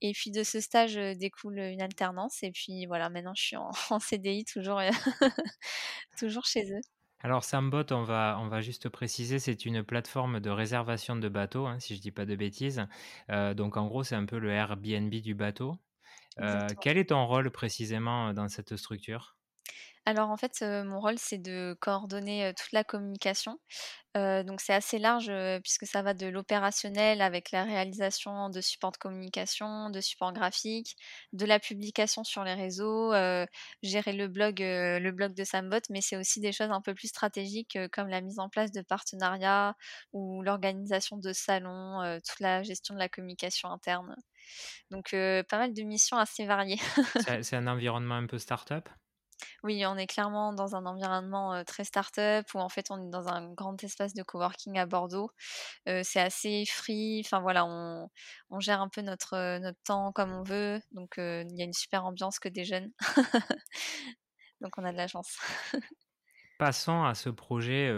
Et 0.02 0.12
puis 0.12 0.30
de 0.32 0.42
ce 0.44 0.60
stage, 0.60 0.94
découle, 0.96 1.58
une 1.60 1.82
alternance. 1.82 2.42
Et 2.42 2.52
puis 2.52 2.86
voilà, 2.86 3.10
maintenant 3.10 3.34
je 3.36 3.42
suis 3.44 3.56
en 3.56 3.70
en 3.90 4.00
CDI 4.00 4.44
toujours, 4.44 4.80
toujours 6.18 6.46
chez 6.46 6.64
eux. 6.72 6.80
Alors 7.22 7.44
Sam 7.44 7.70
Bot, 7.70 7.92
on 7.92 8.02
va 8.02 8.36
on 8.40 8.48
va 8.48 8.60
juste 8.60 8.88
préciser, 8.90 9.38
c'est 9.38 9.64
une 9.66 9.82
plateforme 9.82 10.38
de 10.40 10.50
réservation 10.50 11.16
de 11.16 11.28
bateaux, 11.30 11.66
hein, 11.66 11.78
si 11.78 11.96
je 11.96 12.00
dis 12.00 12.10
pas 12.12 12.24
de 12.26 12.34
bêtises. 12.36 12.86
Heu, 13.30 13.54
donc 13.54 13.76
en 13.78 13.86
gros, 13.86 14.02
c'est 14.04 14.14
un 14.16 14.24
peu 14.26 14.38
le 14.38 14.50
Airbnb 14.50 15.10
du 15.14 15.34
bateau. 15.34 15.76
Exactement. 16.36 16.82
quel 16.82 16.98
est 16.98 17.10
ton 17.10 17.26
rôle 17.26 17.50
précisément, 17.52 18.32
dans 18.34 18.48
cette 18.48 18.76
structure? 18.76 19.36
Alors 20.06 20.30
en 20.30 20.36
fait, 20.36 20.62
mon 20.62 20.98
rôle, 20.98 21.18
c'est 21.18 21.38
de 21.38 21.76
coordonner, 21.80 22.52
toute 22.56 22.72
la 22.72 22.84
communication. 22.84 23.58
Donc 24.16 24.60
c'est 24.60 24.72
assez 24.74 24.98
large, 24.98 25.30
puisque 25.62 25.86
ça 25.86 26.02
va 26.02 26.14
de 26.14 26.26
l'opérationnel 26.26 27.22
avec 27.22 27.52
la 27.52 27.64
réalisation 27.64 28.48
de 28.50 28.60
supports 28.60 28.92
de 28.92 28.96
communication, 28.96 29.90
de 29.90 30.00
supports 30.00 30.32
graphiques, 30.32 30.96
de 31.32 31.44
la 31.46 31.60
publication 31.60 32.24
sur 32.24 32.44
les 32.44 32.54
réseaux, 32.54 33.12
gérer 33.82 34.12
le 34.14 34.28
blog, 34.28 34.60
le 34.60 35.10
blog 35.12 35.34
de 35.34 35.44
Sam 35.44 35.70
Bot, 35.70 35.80
mais 35.90 36.00
c'est 36.00 36.16
aussi 36.16 36.40
des 36.40 36.52
choses 36.52 36.70
un 36.70 36.80
peu 36.80 36.94
plus 36.94 37.08
stratégiques, 37.08 37.78
comme 37.92 38.08
la 38.08 38.20
mise 38.22 38.38
en 38.40 38.48
place 38.48 38.72
de 38.72 38.82
partenariats 38.82 39.76
ou 40.12 40.42
l'organisation 40.42 41.18
de 41.18 41.32
salons, 41.32 42.20
toute 42.26 42.40
la 42.40 42.62
gestion 42.64 42.94
de 42.94 42.98
la 43.00 43.08
communication 43.08 43.70
interne. 43.70 44.16
Donc 44.90 45.10
pas 45.12 45.58
mal 45.58 45.74
de 45.74 45.82
missions 45.82 46.16
assez 46.18 46.46
variées. 46.46 46.80
C'est 47.14 47.54
un 47.54 47.66
environnement 47.68 48.16
un 48.16 48.26
peu 48.26 48.38
start-up? 48.38 48.88
Oui, 49.62 49.84
on 49.86 49.96
est 49.96 50.06
clairement 50.06 50.52
dans 50.52 50.76
un 50.76 50.86
environnement, 50.86 51.64
très 51.64 51.84
start-up 51.84 52.46
où 52.54 52.58
en 52.58 52.68
fait 52.68 52.86
on 52.90 53.02
est 53.02 53.10
dans 53.10 53.28
un 53.28 53.52
grand 53.52 53.82
espace 53.82 54.14
de 54.14 54.22
coworking 54.22 54.78
à 54.78 54.86
Bordeaux. 54.86 55.30
C'est 55.86 56.20
assez 56.20 56.64
free, 56.66 57.22
enfin 57.24 57.40
voilà, 57.40 57.66
on 57.66 58.60
gère 58.60 58.80
un 58.80 58.88
peu 58.88 59.02
notre, 59.02 59.58
notre 59.58 59.78
temps 59.84 60.12
comme 60.12 60.32
on 60.32 60.42
veut, 60.42 60.80
donc 60.92 61.14
il 61.18 61.56
y 61.56 61.62
a 61.62 61.64
une 61.64 61.72
super 61.72 62.04
ambiance 62.04 62.38
que 62.38 62.48
des 62.48 62.64
jeunes. 62.64 62.90
Donc 64.60 64.72
on 64.76 64.84
a 64.84 64.92
de 64.92 64.96
la 64.96 65.08
chance. 65.08 65.38
Passons 66.58 67.04
à 67.04 67.14
ce 67.14 67.30
projet, 67.30 67.90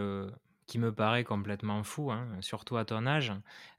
qui 0.67 0.79
me 0.79 0.95
paraît 0.95 1.25
complètement 1.25 1.83
fou, 1.83 2.13
hein, 2.13 2.29
surtout 2.41 2.77
à 2.77 2.85
ton 2.85 3.07
âge. 3.07 3.33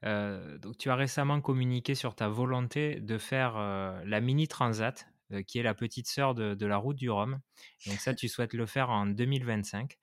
Donc 0.04 0.78
tu 0.78 0.90
as 0.90 0.96
récemment 0.96 1.40
communiqué 1.42 1.96
sur 1.96 2.16
ta 2.16 2.28
volonté 2.28 3.00
de 3.00 3.18
faire, 3.18 3.56
la 4.06 4.22
Mini 4.22 4.48
Transat, 4.48 5.08
qui 5.42 5.60
est 5.60 5.64
la 5.64 5.74
petite 5.76 6.08
sœur 6.08 6.36
de 6.36 6.66
la 6.66 6.78
Route 6.78 6.98
du 6.98 7.10
Rhum. 7.10 7.40
Donc 7.86 8.00
ça, 8.02 8.14
tu 8.14 8.28
souhaites 8.28 8.54
le 8.54 8.66
faire 8.66 8.90
en 8.90 9.06
2025. 9.08 9.98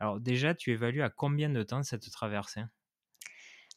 Alors 0.00 0.20
déjà, 0.20 0.54
tu 0.54 0.72
évalues 0.72 1.02
à 1.02 1.10
combien 1.10 1.50
de 1.50 1.62
temps 1.62 1.82
cette 1.82 2.10
traversée? 2.10 2.62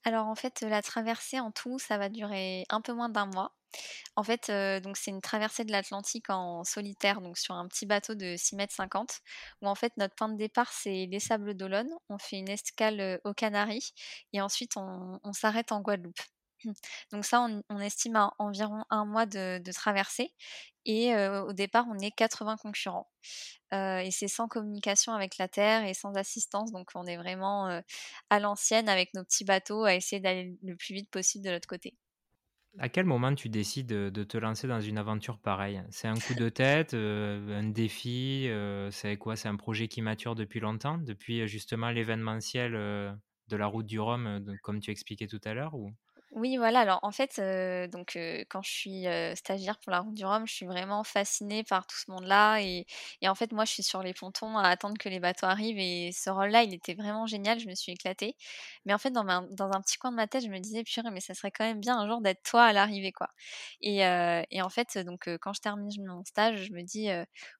Alors 0.04 0.28
en 0.28 0.36
fait, 0.36 0.62
la 0.62 0.82
traversée 0.82 1.40
en 1.40 1.52
tout, 1.52 1.80
ça 1.80 1.98
va 1.98 2.10
durer 2.10 2.66
un 2.70 2.82
peu 2.82 2.94
moins 2.94 3.10
d'un 3.10 3.26
mois. 3.26 3.56
En 4.16 4.24
fait, 4.24 4.50
heu, 4.50 4.82
donc 4.82 4.98
c'est 4.98 5.12
une 5.12 5.22
traversée 5.22 5.66
de 5.66 5.72
l'Atlantique 5.72 6.30
en 6.30 6.64
solitaire, 6.64 7.22
donc 7.22 7.38
sur 7.38 7.56
un 7.56 7.68
petit 7.68 7.86
bateau 7.86 8.16
de 8.16 8.36
6,50 8.38 9.20
m 9.62 9.68
où 9.68 9.70
en 9.70 9.76
fait 9.76 9.94
notre 9.98 10.16
point 10.16 10.30
de 10.30 10.38
départ, 10.38 10.72
c'est 10.74 11.08
les 11.08 11.20
Sables 11.20 11.56
d'Olonne. 11.56 11.90
On 12.10 12.18
fait 12.20 12.38
une 12.40 12.50
escale, 12.50 13.02
heu, 13.02 13.22
aux 13.26 13.34
Canaries 13.34 13.94
et 14.34 14.42
ensuite 14.42 14.74
on 14.78 15.34
s'arrête 15.34 15.72
en 15.72 15.82
Guadeloupe. 15.82 16.20
Donc 17.12 17.26
ça, 17.26 17.42
on 17.42 17.64
on 17.70 17.80
estime 17.80 18.16
à 18.16 18.34
environ 18.40 18.84
un 18.90 19.06
mois 19.06 19.26
de 19.26 19.60
de 19.60 19.72
traversée 19.72 20.34
et 20.86 21.16
au 21.18 21.54
départ, 21.54 21.86
on 21.90 22.00
est 22.00 22.12
80 22.12 22.58
concurrents. 22.58 23.10
Et 23.74 24.10
c'est 24.12 24.28
sans 24.30 24.48
communication 24.48 25.14
avec 25.14 25.38
la 25.38 25.48
terre 25.50 25.86
et 25.86 25.94
sans 25.94 26.14
assistance, 26.16 26.72
donc 26.72 26.92
on 26.96 27.06
est 27.06 27.18
vraiment, 27.18 27.82
à 28.30 28.40
l'ancienne 28.40 28.90
avec 28.90 29.14
nos 29.14 29.24
petits 29.26 29.46
bateaux 29.46 29.84
à 29.86 29.96
essayer 29.96 30.22
d'aller 30.22 30.58
le 30.64 30.76
plus 30.78 30.94
vite 30.96 31.10
possible 31.12 31.46
de 31.46 31.52
l'autre 31.52 31.68
côté. 31.68 31.98
À 32.80 32.90
quel 32.90 33.06
moment 33.06 33.34
tu 33.36 33.50
décides, 33.50 33.88
de 33.88 34.24
te 34.24 34.38
lancer 34.38 34.68
dans 34.68 34.82
une 34.82 34.98
aventure 35.00 35.40
pareille? 35.40 35.82
C'est 35.90 36.08
un 36.08 36.20
coup 36.20 36.36
de 36.36 36.50
tête, 36.50 36.94
un 36.94 37.64
défi, 37.70 38.48
c'est 38.92 39.18
quoi? 39.18 39.36
C'est 39.36 39.48
un 39.48 39.56
projet 39.56 39.88
qui 39.88 40.02
mature 40.02 40.36
depuis 40.36 40.60
longtemps? 40.60 40.98
Depuis, 41.00 41.48
justement 41.48 41.90
l'événementiel, 41.92 42.74
de 42.74 43.56
la 43.56 43.66
Route 43.68 43.86
du 43.88 44.00
Rhum, 44.00 44.40
de 44.44 44.56
comme 44.58 44.80
tu 44.80 44.92
expliquais 44.92 45.28
tout 45.28 45.42
à 45.44 45.54
l'heure 45.54 45.74
ou? 45.76 45.96
Oui, 46.32 46.58
voilà, 46.58 46.82
alors 46.82 47.00
en 47.04 47.12
fait, 47.12 47.40
heu, 47.40 47.88
donc 47.88 48.16
heu, 48.18 48.44
quand 48.50 48.62
je 48.62 48.70
suis, 48.70 49.08
heu, 49.08 49.34
stagiaire 49.36 49.78
pour 49.80 49.92
la 49.92 50.02
Route 50.02 50.14
du 50.14 50.26
Rhum, 50.26 50.46
je 50.46 50.54
suis 50.54 50.66
vraiment 50.66 51.04
fascinée 51.06 51.64
par 51.64 51.88
tout 51.88 51.96
ce 51.96 52.12
monde-là 52.12 52.60
et 52.62 52.86
en 53.24 53.34
fait, 53.34 53.54
moi, 53.54 53.64
je 53.64 53.72
suis 53.72 53.82
sur 53.84 54.04
les 54.04 54.14
pontons 54.14 54.58
à 54.58 54.68
attendre 54.68 54.98
que 55.00 55.08
les 55.08 55.20
bateaux 55.22 55.46
arrivent 55.46 55.80
et 55.80 56.12
ce 56.12 56.30
rôle-là, 56.30 56.64
il 56.64 56.74
était 56.74 56.96
vraiment 56.96 57.28
génial, 57.28 57.60
je 57.60 57.68
me 57.70 57.76
suis 57.76 57.94
éclatée. 57.94 58.36
Mais 58.86 58.94
en 58.94 58.98
fait, 58.98 59.12
dans 59.12 59.24
ma 59.24 59.42
dans 59.52 59.72
un 59.72 59.80
petit 59.82 59.98
coin 59.98 60.12
de 60.12 60.18
ma 60.18 60.28
tête, 60.28 60.44
je 60.44 60.50
me 60.50 60.60
disais: 60.60 60.84
«Purée, 60.84 61.12
mais 61.12 61.22
ça 61.22 61.34
serait 61.34 61.52
quand 61.52 61.64
même 61.66 61.80
bien 61.80 61.98
un 61.98 62.08
jour 62.08 62.20
d'être 62.22 62.44
toi 62.44 62.66
à 62.66 62.74
l'arrivée, 62.74 63.14
quoi» 63.14 63.30
et 63.82 64.00
et 64.52 64.62
en 64.62 64.70
fait, 64.70 64.98
donc 64.98 65.30
quand 65.42 65.54
je 65.54 65.62
termine 65.62 65.90
mon 66.06 66.24
stage, 66.26 66.66
je 66.66 66.74
me 66.74 66.82
dis, 66.84 67.08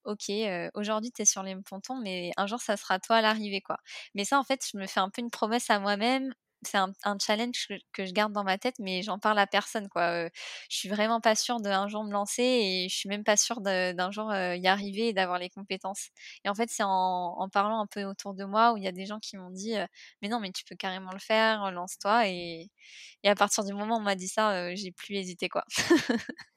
«OK, 0.04 0.30
aujourd'hui, 0.74 1.10
tu 1.12 1.22
es 1.22 1.24
sur 1.24 1.42
les 1.42 1.56
pontons, 1.56 1.96
mais 1.96 2.32
un 2.36 2.46
jour, 2.46 2.60
ça 2.60 2.76
sera 2.76 2.98
toi 2.98 3.16
à 3.16 3.22
l'arrivée, 3.22 3.60
quoi». 3.62 3.78
Mais 4.14 4.24
ça, 4.24 4.38
en 4.38 4.44
fait, 4.44 4.62
je 4.70 4.76
me 4.78 4.86
fais 4.86 5.00
un 5.00 5.08
peu 5.10 5.22
une 5.22 5.30
promesse 5.30 5.70
à 5.70 5.78
moi-même 5.80 6.34
c'est 6.62 6.78
un 6.78 6.92
challenge 7.20 7.68
que 7.92 8.06
je 8.06 8.12
garde 8.12 8.32
dans 8.32 8.44
ma 8.44 8.58
tête, 8.58 8.76
mais 8.80 9.02
j'en 9.02 9.18
parle 9.18 9.38
à 9.38 9.46
personne, 9.46 9.88
quoi, 9.88 10.24
heu, 10.26 10.30
je 10.70 10.76
suis 10.76 10.88
vraiment 10.88 11.20
pas 11.20 11.34
sûre 11.36 11.60
d'un 11.60 11.88
jour 11.88 12.04
me 12.04 12.12
lancer 12.12 12.42
et 12.42 12.88
je 12.90 12.96
suis 12.96 13.08
même 13.08 13.24
pas 13.24 13.36
sûre 13.36 13.60
d'un 13.60 14.10
jour, 14.10 14.32
y 14.34 14.66
arriver 14.66 15.08
et 15.08 15.12
d'avoir 15.12 15.38
les 15.38 15.50
compétences 15.50 16.08
et 16.44 16.48
en 16.48 16.54
fait, 16.54 16.68
c'est 16.70 16.82
en 16.84 17.48
parlant 17.52 17.80
un 17.80 17.86
peu 17.86 18.04
autour 18.04 18.34
de 18.34 18.44
moi 18.44 18.72
où 18.72 18.76
il 18.76 18.82
y 18.84 18.88
a 18.88 18.92
des 18.92 19.06
gens 19.06 19.18
qui 19.20 19.36
m'ont 19.36 19.50
dit, 19.50 19.74
«Mais 20.22 20.28
non, 20.28 20.40
mais 20.40 20.52
tu 20.52 20.64
peux 20.64 20.76
carrément 20.76 21.12
le 21.12 21.18
faire, 21.20 21.70
lance-toi» 21.72 22.28
et 22.28 22.70
à 23.28 23.34
partir 23.34 23.64
du 23.64 23.72
moment 23.74 23.96
où 23.96 24.00
on 24.00 24.02
m'a 24.02 24.14
dit 24.16 24.28
ça, 24.28 24.74
j'ai 24.74 24.92
plus 24.92 25.16
hésité, 25.16 25.48
quoi. 25.48 25.64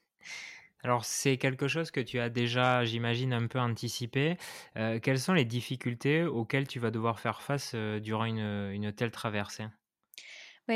Alors 0.83 1.05
c'est 1.05 1.37
quelque 1.37 1.67
chose 1.67 1.91
que 1.91 1.99
tu 1.99 2.19
as 2.19 2.29
déjà, 2.29 2.85
j'imagine, 2.85 3.33
un 3.33 3.47
peu 3.47 3.59
anticipé. 3.59 4.37
Quelles 4.75 5.19
sont 5.19 5.33
les 5.33 5.45
difficultés 5.45 6.23
auxquelles 6.23 6.67
tu 6.67 6.79
vas 6.79 6.91
devoir 6.91 7.19
faire 7.19 7.41
face, 7.41 7.75
durant 7.75 8.25
une 8.25 8.91
telle 8.95 9.11
traversée? 9.11 9.65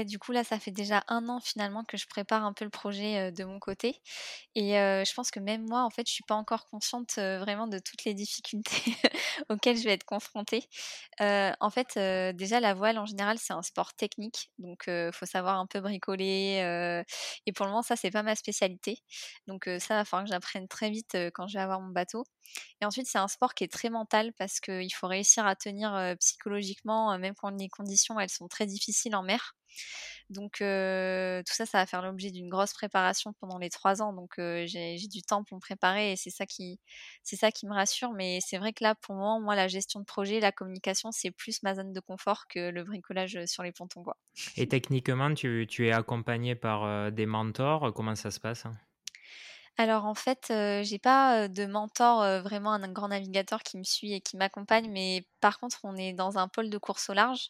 Du 0.03 0.19
coup, 0.19 0.31
là, 0.33 0.43
ça 0.43 0.59
fait 0.59 0.71
déjà 0.71 1.03
un 1.07 1.29
an 1.29 1.39
finalement 1.39 1.83
que 1.85 1.95
je 1.97 2.07
prépare 2.07 2.43
un 2.43 2.53
peu 2.53 2.65
le 2.65 2.71
projet, 2.71 3.31
de 3.31 3.43
mon 3.45 3.59
côté 3.59 4.01
et 4.55 4.71
je 4.73 5.13
pense 5.13 5.31
que 5.31 5.39
même 5.39 5.63
moi, 5.67 5.83
en 5.83 5.89
fait, 5.89 6.07
je 6.07 6.13
suis 6.13 6.23
pas 6.23 6.35
encore 6.35 6.67
consciente, 6.69 7.15
vraiment 7.17 7.67
de 7.67 7.79
toutes 7.79 8.03
les 8.05 8.13
difficultés 8.13 8.95
auxquelles 9.49 9.77
je 9.77 9.83
vais 9.85 9.93
être 9.93 10.05
confrontée. 10.05 10.67
En 11.21 11.69
fait, 11.71 11.97
déjà 12.35 12.59
la 12.59 12.73
voile 12.73 12.97
en 12.99 13.05
général, 13.05 13.37
c'est 13.39 13.53
un 13.53 13.61
sport 13.63 13.93
technique, 13.95 14.51
donc 14.59 14.87
heu, 14.87 15.11
faut 15.13 15.25
savoir 15.25 15.59
un 15.59 15.67
peu 15.67 15.79
bricoler, 15.81 17.05
et 17.45 17.51
pour 17.53 17.65
le 17.65 17.71
moment, 17.71 17.83
ça, 17.83 17.95
c'est 17.95 18.11
pas 18.11 18.23
ma 18.23 18.35
spécialité. 18.35 18.99
Donc 19.47 19.69
ça, 19.79 19.95
va 19.95 20.05
falloir 20.05 20.25
que 20.25 20.31
j'apprenne 20.31 20.67
très 20.67 20.89
vite, 20.89 21.17
quand 21.33 21.47
je 21.47 21.53
vais 21.57 21.63
avoir 21.63 21.81
mon 21.81 21.91
bateau 21.91 22.23
et 22.81 22.85
ensuite, 22.85 23.07
c'est 23.07 23.17
un 23.17 23.27
sport 23.27 23.53
qui 23.53 23.63
est 23.63 23.71
très 23.71 23.89
mental 23.89 24.33
parce 24.33 24.59
qu'il 24.59 24.93
faut 24.93 25.07
réussir 25.07 25.45
à 25.45 25.55
tenir, 25.55 26.15
psychologiquement, 26.19 27.17
même 27.19 27.35
quand 27.35 27.49
les 27.51 27.69
conditions, 27.69 28.19
elles 28.19 28.29
sont 28.29 28.47
très 28.47 28.65
difficiles 28.65 29.15
en 29.15 29.23
mer. 29.23 29.55
Donc 30.29 30.53
tout 30.57 31.53
ça, 31.53 31.65
ça 31.65 31.77
va 31.79 31.85
faire 31.85 32.01
l'objet 32.01 32.31
d'une 32.31 32.49
grosse 32.49 32.73
préparation 32.73 33.33
pendant 33.39 33.57
les 33.57 33.69
3 33.69 34.01
ans, 34.01 34.13
donc 34.13 34.33
j'ai 34.37 34.97
du 35.09 35.21
temps 35.21 35.43
pour 35.43 35.57
me 35.57 35.61
préparer 35.61 36.13
et 36.13 36.15
c'est 36.15 36.29
ça 36.29 36.45
qui 36.45 36.79
c'est 37.23 37.35
ça 37.35 37.51
qui 37.51 37.67
me 37.67 37.73
rassure. 37.73 38.11
Mais 38.13 38.39
c'est 38.41 38.57
vrai 38.57 38.73
que 38.73 38.83
là, 38.83 38.95
pour 38.95 39.15
moment, 39.15 39.39
moi, 39.39 39.55
la 39.55 39.67
gestion 39.67 39.99
de 39.99 40.05
projet, 40.05 40.39
la 40.39 40.51
communication, 40.51 41.11
c'est 41.11 41.31
plus 41.31 41.61
ma 41.63 41.75
zone 41.75 41.93
de 41.93 41.99
confort 41.99 42.47
que 42.47 42.69
le 42.69 42.83
bricolage, 42.83 43.37
sur 43.45 43.63
les 43.63 43.71
pontons, 43.71 44.03
quoi. 44.03 44.17
Et 44.57 44.67
techniquement, 44.67 45.33
tu 45.33 45.67
es 45.87 45.91
accompagné 45.91 46.55
par, 46.55 47.11
des 47.11 47.25
mentors? 47.25 47.93
Comment 47.93 48.15
ça 48.15 48.31
se 48.31 48.39
passe? 48.39 48.65
Alors 49.77 50.05
en 50.05 50.15
fait, 50.15 50.45
j'ai 50.83 50.99
pas, 50.99 51.49
de 51.49 51.65
mentor, 51.65 52.41
vraiment 52.41 52.71
un 52.71 52.91
grand 52.93 53.09
navigateur 53.09 53.61
qui 53.61 53.77
me 53.77 53.83
suit 53.83 54.13
et 54.13 54.21
qui 54.21 54.37
m'accompagne, 54.37 54.89
mais 54.89 55.27
par 55.41 55.59
contre, 55.59 55.79
on 55.83 55.97
est 55.97 56.13
dans 56.13 56.37
un 56.37 56.47
pôle 56.47 56.69
de 56.69 56.77
course 56.77 57.09
au 57.09 57.13
large. 57.13 57.49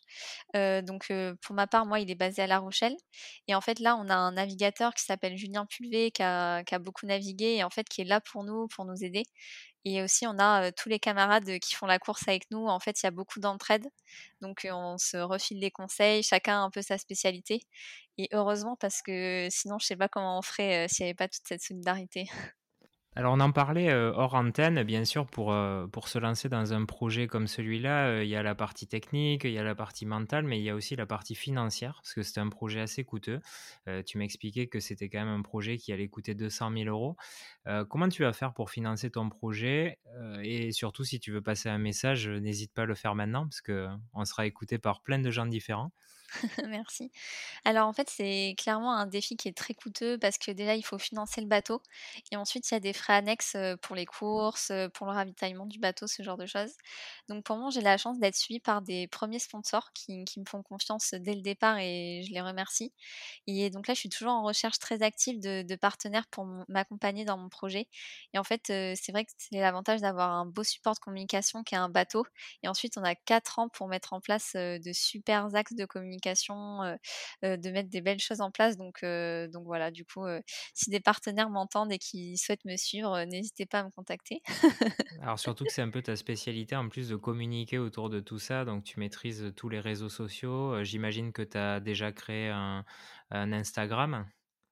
Donc 0.55 1.11
pour 1.41 1.55
ma 1.55 1.67
part, 1.67 1.85
moi, 1.85 1.99
il 1.99 2.09
est 2.09 2.15
basé 2.15 2.41
à 2.41 2.47
La 2.47 2.57
Rochelle 2.59 2.95
et 3.47 3.53
en 3.53 3.61
fait, 3.61 3.79
là, 3.79 3.95
on 3.97 4.09
a 4.09 4.15
un 4.15 4.31
navigateur 4.31 4.93
qui 4.95 5.03
s'appelle 5.03 5.37
Julien 5.37 5.65
Pulvé 5.67 6.09
qui 6.11 6.23
a 6.23 6.63
beaucoup 6.79 7.05
navigué 7.05 7.57
et 7.57 7.63
en 7.63 7.69
fait, 7.69 7.87
qui 7.87 8.01
est 8.01 8.05
là 8.05 8.21
pour 8.21 8.43
nous, 8.43 8.67
pour 8.69 8.85
nous 8.85 9.03
aider 9.03 9.23
et 9.85 10.01
aussi 10.03 10.27
on 10.27 10.37
a, 10.39 10.71
tous 10.71 10.89
les 10.89 10.99
camarades, 10.99 11.59
qui 11.59 11.75
font 11.75 11.85
la 11.85 11.99
course 11.99 12.27
avec 12.27 12.49
nous. 12.51 12.67
En 12.67 12.79
fait, 12.79 13.01
il 13.01 13.05
y 13.05 13.07
a 13.07 13.11
beaucoup 13.11 13.39
d'entraide, 13.39 13.87
donc 14.41 14.67
on 14.71 14.97
se 14.97 15.17
refile 15.17 15.59
des 15.59 15.71
conseils, 15.71 16.23
chacun 16.23 16.63
un 16.63 16.69
peu 16.71 16.81
sa 16.81 16.97
spécialité 16.97 17.61
et 18.17 18.29
heureusement 18.33 18.77
parce 18.79 19.01
que 19.01 19.47
sinon 19.51 19.77
je 19.79 19.87
sais 19.87 19.97
pas 19.97 20.07
comment 20.09 20.39
on 20.39 20.41
ferait, 20.41 20.87
s'il 20.89 21.05
y 21.05 21.09
avait 21.09 21.13
pas 21.15 21.27
toute 21.27 21.47
cette 21.47 21.61
solidarité. 21.61 22.27
Alors 23.17 23.33
on 23.33 23.39
en 23.39 23.51
parlait, 23.53 23.89
heu, 23.93 24.11
hors 24.13 24.33
antenne, 24.33 24.83
bien 24.83 25.05
sûr, 25.05 25.25
pour, 25.25 25.53
heu, 25.53 25.87
pour 25.89 26.09
se 26.09 26.19
lancer 26.19 26.49
dans 26.49 26.73
un 26.73 26.83
projet 26.83 27.27
comme 27.27 27.47
celui-là, 27.47 28.09
heu, 28.09 28.23
il 28.25 28.29
y 28.29 28.35
a 28.35 28.43
la 28.43 28.55
partie 28.55 28.87
technique, 28.87 29.45
il 29.45 29.51
y 29.51 29.57
a 29.57 29.63
la 29.63 29.73
partie 29.73 30.05
mentale, 30.05 30.43
mais 30.43 30.59
il 30.59 30.63
y 30.63 30.69
a 30.69 30.75
aussi 30.75 30.97
la 30.97 31.05
partie 31.05 31.33
financière, 31.33 31.93
parce 32.03 32.13
que 32.13 32.23
c'est 32.23 32.41
un 32.41 32.49
projet 32.49 32.81
assez 32.81 33.05
coûteux. 33.05 33.39
Tu 34.05 34.17
m'expliquais 34.17 34.67
que 34.67 34.81
c'était 34.81 35.07
quand 35.09 35.19
même 35.19 35.29
un 35.39 35.41
projet 35.43 35.77
qui 35.77 35.93
allait 35.93 36.09
coûter 36.09 36.35
200 36.35 36.69
000 36.71 36.89
€. 36.89 37.15
Heu, 37.67 37.85
comment 37.85 38.09
tu 38.09 38.23
vas 38.23 38.33
faire 38.33 38.53
pour 38.53 38.69
financer 38.69 39.09
ton 39.11 39.29
projet? 39.29 39.99
Et 40.43 40.71
surtout 40.73 41.05
si 41.05 41.19
tu 41.21 41.31
veux 41.31 41.41
passer 41.41 41.69
un 41.69 41.77
message, 41.77 42.27
n'hésite 42.27 42.73
pas 42.73 42.83
à 42.83 42.85
le 42.85 42.95
faire 42.95 43.15
maintenant 43.15 43.43
parce 43.47 43.61
qu'on 43.61 44.25
sera 44.25 44.45
écouté 44.45 44.77
par 44.77 45.01
plein 45.03 45.19
de 45.19 45.31
gens 45.31 45.45
différents. 45.45 45.91
Merci. 46.67 47.11
Alors 47.65 47.87
en 47.87 47.93
fait, 47.93 48.09
c'est 48.09 48.55
clairement 48.57 48.93
un 48.95 49.05
défi 49.07 49.37
qui 49.37 49.47
est 49.47 49.57
très 49.57 49.73
coûteux 49.73 50.17
parce 50.17 50.37
que 50.37 50.51
déjà, 50.51 50.75
il 50.75 50.83
faut 50.83 50.97
financer 50.99 51.41
le 51.41 51.47
bateau 51.47 51.81
et 52.31 52.37
ensuite 52.37 52.69
il 52.71 52.73
y 52.75 52.77
a 52.77 52.79
des 52.79 52.93
frais 52.93 53.13
annexes, 53.13 53.55
pour 53.81 53.95
les 53.95 54.05
courses, 54.05 54.71
pour 54.93 55.07
le 55.07 55.13
ravitaillement 55.13 55.65
du 55.65 55.79
bateau, 55.79 56.07
ce 56.07 56.23
genre 56.23 56.37
de 56.37 56.45
choses. 56.45 56.73
Donc 57.29 57.43
pour 57.45 57.57
moi, 57.57 57.69
j'ai 57.71 57.81
la 57.81 57.97
chance 57.97 58.19
d'être 58.19 58.35
suivie 58.35 58.59
par 58.59 58.81
des 58.81 59.07
premiers 59.07 59.39
sponsors 59.39 59.91
qui 59.93 60.25
me 60.37 60.45
font 60.47 60.63
confiance 60.63 61.13
dès 61.13 61.33
le 61.35 61.41
départ 61.41 61.77
et 61.79 62.23
je 62.27 62.31
les 62.33 62.41
remercie. 62.41 62.93
Et 63.47 63.69
donc 63.69 63.87
là, 63.87 63.93
je 63.93 63.99
suis 63.99 64.09
toujours 64.09 64.31
en 64.31 64.43
recherche 64.43 64.79
très 64.79 65.01
active 65.01 65.39
de 65.39 65.63
de 65.65 65.75
partenaires 65.75 66.27
pour 66.27 66.45
m'accompagner 66.67 67.25
dans 67.25 67.37
mon 67.37 67.49
projet 67.49 67.87
et 68.33 68.39
en 68.39 68.43
fait, 68.43 68.61
c'est 68.67 69.11
vrai 69.11 69.25
que 69.25 69.31
c'est 69.37 69.59
l'avantage 69.59 70.01
d'avoir 70.01 70.31
un 70.31 70.45
beau 70.45 70.63
support 70.63 70.93
de 70.95 70.99
communication 70.99 71.63
qui 71.63 71.75
est 71.75 71.77
un 71.77 71.89
bateau 71.89 72.25
et 72.63 72.67
ensuite 72.67 72.97
on 72.97 73.03
a 73.03 73.15
4 73.15 73.59
ans 73.59 73.69
pour 73.69 73.87
mettre 73.87 74.13
en 74.13 74.21
place, 74.21 74.53
de 74.55 74.91
supers 74.93 75.55
axes 75.55 75.73
de 75.75 75.85
communication, 75.85 76.24
de 76.33 77.71
mettre 77.71 77.89
des 77.89 78.01
belles 78.01 78.19
choses 78.19 78.41
en 78.41 78.51
place 78.51 78.77
donc 78.77 79.03
donc 79.03 79.65
voilà, 79.65 79.91
du 79.91 80.05
coup, 80.05 80.25
si 80.73 80.89
des 80.89 80.99
partenaires 80.99 81.49
m'entendent 81.49 81.91
et 81.91 81.97
qui 81.97 82.37
souhaitent 82.37 82.65
me 82.65 82.77
suivre, 82.77 83.23
n'hésitez 83.25 83.65
pas 83.65 83.79
à 83.79 83.83
me 83.83 83.89
contacter. 83.91 84.41
Alors 85.21 85.39
surtout 85.39 85.65
que 85.65 85.71
c'est 85.71 85.81
un 85.81 85.89
peu 85.89 86.01
ta 86.01 86.15
spécialité 86.15 86.75
en 86.75 86.89
plus 86.89 87.09
de 87.09 87.15
communiquer 87.15 87.77
autour 87.77 88.09
de 88.09 88.19
tout 88.19 88.39
ça, 88.39 88.65
donc 88.65 88.83
tu 88.83 88.99
maîtrises 88.99 89.53
tous 89.55 89.69
les 89.69 89.79
réseaux 89.79 90.09
sociaux. 90.09 90.83
J'imagine 90.83 91.31
que 91.31 91.41
tu 91.41 91.57
as 91.57 91.79
déjà 91.79 92.11
créé 92.11 92.49
un 92.49 92.83
Instagram? 93.31 94.25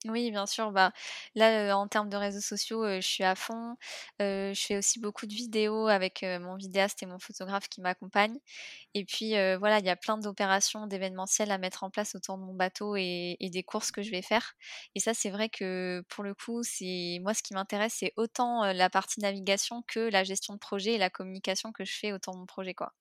Oui, 0.10 0.32
bien 0.32 0.46
sûr, 0.46 0.72
bah, 0.74 0.92
là, 1.34 1.78
en 1.78 1.88
termes 1.88 2.10
de 2.10 2.18
réseaux 2.18 2.42
sociaux, 2.42 2.86
je 2.96 3.00
suis 3.00 3.24
à 3.24 3.36
fond. 3.36 3.78
Je 4.20 4.54
fais 4.54 4.78
aussi 4.78 5.00
beaucoup 5.00 5.26
de 5.26 5.34
vidéos 5.34 5.88
avec, 5.88 6.24
mon 6.42 6.56
vidéaste 6.58 7.02
et 7.04 7.06
mon 7.06 7.20
photographe 7.20 7.70
qui 7.70 7.80
m'accompagnent 7.80 8.38
et 8.96 9.06
puis, 9.06 9.32
voilà, 9.60 9.80
il 9.80 9.86
y 9.86 9.90
a 9.90 9.98
plein 9.98 10.18
d'opérations, 10.18 10.88
d'événementiels 10.88 11.52
à 11.52 11.58
mettre 11.58 11.84
en 11.84 11.90
place 11.90 12.16
autour 12.16 12.38
de 12.38 12.44
mon 12.44 12.54
bateau 12.54 12.96
et 12.98 13.38
et 13.42 13.50
des 13.50 13.64
courses 13.64 13.92
que 13.92 14.02
je 14.04 14.12
vais 14.12 14.22
faire 14.22 14.54
et 14.96 15.00
ça, 15.02 15.14
c'est 15.14 15.32
vrai 15.32 15.50
que, 15.50 16.04
pour 16.10 16.24
le 16.24 16.34
coup, 16.36 16.64
c'est 16.64 17.20
moi, 17.22 17.34
ce 17.34 17.44
qui 17.44 17.54
m'intéresse, 17.54 17.96
c'est 18.00 18.14
autant, 18.18 18.64
la 18.74 18.90
partie 18.90 19.22
navigation 19.22 19.84
que 19.88 20.00
la 20.02 20.24
gestion 20.26 20.54
de 20.56 20.60
projet 20.60 20.94
et 20.94 20.98
la 21.00 21.10
communication 21.10 21.72
que 21.74 21.86
je 21.86 21.94
fais 21.98 22.14
autour 22.14 22.34
de 22.36 22.40
mon 22.40 22.46
projet, 22.46 22.74
quoi. 22.74 22.94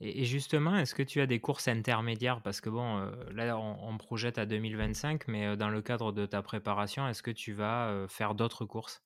Et 0.00 0.24
justement, 0.24 0.76
est-ce 0.76 0.94
que 0.94 1.02
tu 1.02 1.20
as 1.20 1.26
des 1.26 1.40
courses 1.40 1.66
intermédiaires? 1.68 2.42
Parce 2.42 2.60
que 2.60 2.68
bon, 2.70 2.98
heu, 2.98 3.28
là, 3.32 3.56
on 3.58 3.96
projette 3.98 4.38
à 4.38 4.46
2025, 4.46 5.26
mais 5.28 5.46
heu, 5.46 5.56
dans 5.56 5.68
le 5.70 5.82
cadre 5.82 6.12
de 6.12 6.26
ta 6.26 6.42
préparation, 6.42 7.08
est-ce 7.08 7.22
que 7.22 7.30
tu 7.32 7.52
vas, 7.52 7.90
heu, 7.92 8.06
faire 8.08 8.34
d'autres 8.34 8.66
courses? 8.66 9.02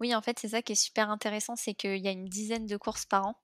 Oui, 0.00 0.14
en 0.14 0.22
fait, 0.22 0.38
c'est 0.38 0.48
ça 0.48 0.62
qui 0.62 0.72
est 0.72 0.74
super 0.74 1.10
intéressant, 1.10 1.56
c'est 1.56 1.74
qu'il 1.74 1.98
y 1.98 2.08
a 2.08 2.10
une 2.10 2.24
dizaine 2.26 2.66
de 2.66 2.76
courses 2.76 3.06
par 3.06 3.26
an. 3.26 3.34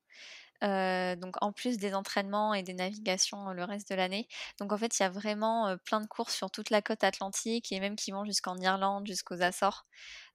Donc 0.62 1.37
en 1.43 1.53
plus 1.53 1.79
des 1.79 1.95
entraînements 1.95 2.55
et 2.55 2.62
des 2.62 2.75
navigations, 2.75 3.53
le 3.53 3.65
reste 3.65 3.91
de 3.91 3.95
l'année. 3.97 4.29
Donc 4.59 4.73
en 4.73 4.79
fait, 4.79 4.99
il 4.99 5.03
y 5.03 5.07
a 5.07 5.11
vraiment, 5.11 5.77
plein 5.85 6.01
de 6.01 6.07
courses 6.07 6.35
sur 6.37 6.51
toute 6.51 6.71
la 6.71 6.83
côte 6.83 7.05
atlantique 7.05 7.73
et 7.73 7.81
même 7.81 7.97
qui 7.97 8.12
vont 8.12 8.25
jusqu'en 8.25 8.57
Irlande, 8.59 9.07
jusqu'aux 9.07 9.43
Açores. 9.43 9.87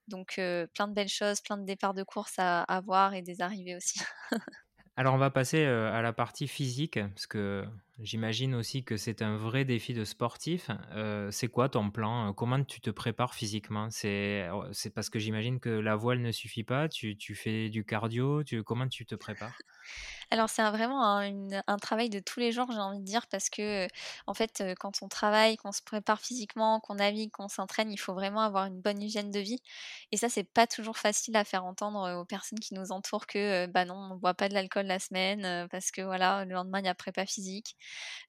Donc 0.07 0.35
plein 0.35 0.87
de 0.89 0.93
belles 0.93 1.09
choses, 1.09 1.41
plein 1.41 1.57
de 1.57 1.65
départs 1.65 1.93
de 1.95 2.03
courses 2.03 2.39
à 2.39 2.63
à 2.63 2.81
voir 2.81 3.13
et 3.15 3.21
des 3.23 3.41
arrivées 3.41 3.75
aussi. 3.77 3.99
Alors 4.99 5.13
on 5.13 5.17
va 5.19 5.29
passer, 5.29 5.63
heu, 5.65 5.85
à 5.87 6.01
la 6.01 6.11
partie 6.11 6.47
physique, 6.47 6.99
parce 7.13 7.27
que 7.27 7.63
j'imagine 7.99 8.55
aussi 8.55 8.83
que 8.83 8.97
c'est 8.97 9.21
un 9.21 9.37
vrai 9.37 9.65
défi 9.65 9.93
de 9.93 10.03
sportif. 10.05 10.69
Heu, 10.95 11.29
c'est 11.31 11.47
quoi 11.47 11.69
ton 11.69 11.89
plan? 11.91 12.29
Heu, 12.29 12.33
comment 12.33 12.63
tu 12.63 12.81
te 12.81 12.89
prépares 12.89 13.33
physiquement? 13.33 13.89
C'est 13.89 14.49
oh, 14.53 14.65
c'est 14.71 14.93
parce 14.93 15.09
que 15.09 15.19
j'imagine 15.19 15.59
que 15.59 15.69
la 15.69 15.95
voile 15.95 16.21
ne 16.21 16.31
suffit 16.31 16.63
pas, 16.63 16.87
tu 16.89 17.17
fais 17.35 17.69
du 17.69 17.85
cardio, 17.85 18.43
comment 18.65 18.87
tu 18.87 19.05
te 19.05 19.15
prépares? 19.15 19.63
Alors 20.31 20.49
c'est 20.49 20.63
vraiment 20.69 21.03
un 21.67 21.77
travail 21.77 22.09
de 22.09 22.19
tous 22.19 22.39
les 22.39 22.51
jours, 22.51 22.67
j'ai 22.71 22.77
envie 22.79 22.99
de 22.99 23.03
dire, 23.03 23.27
parce 23.27 23.49
que, 23.49 23.87
en 24.27 24.33
fait, 24.33 24.61
heu, 24.61 24.75
quand 24.79 25.01
on 25.01 25.07
travaille, 25.07 25.57
qu'on 25.57 25.71
se 25.71 25.81
prépare 25.81 26.19
physiquement, 26.21 26.79
qu'on 26.79 26.95
navigue, 26.95 27.31
qu'on 27.31 27.47
s'entraîne, 27.47 27.91
il 27.91 27.97
faut 27.97 28.13
vraiment 28.13 28.41
avoir 28.41 28.65
une 28.65 28.81
bonne 28.81 29.01
hygiène 29.01 29.31
de 29.31 29.39
vie 29.39 29.59
et 30.11 30.17
ça, 30.17 30.29
c'est 30.29 30.43
pas 30.43 30.67
toujours 30.67 30.97
facile 30.97 31.35
à 31.37 31.43
faire 31.43 31.65
entendre, 31.65 32.19
aux 32.21 32.25
personnes 32.25 32.59
qui 32.59 32.73
nous 32.73 32.91
entourent 32.91 33.27
que, 33.27 33.65
bah, 33.67 33.85
non, 33.85 33.95
on 34.11 34.15
boit 34.17 34.33
pas 34.33 34.49
de 34.49 34.53
l'alcool 34.53 34.85
la 34.85 34.99
semaine, 34.99 35.67
parce 35.69 35.91
que 35.91 36.01
voilà, 36.01 36.45
le 36.45 36.53
lendemain, 36.53 36.79
il 36.79 36.85
y 36.85 36.89
a 36.89 36.95
prépa 36.95 37.25
physique. 37.25 37.75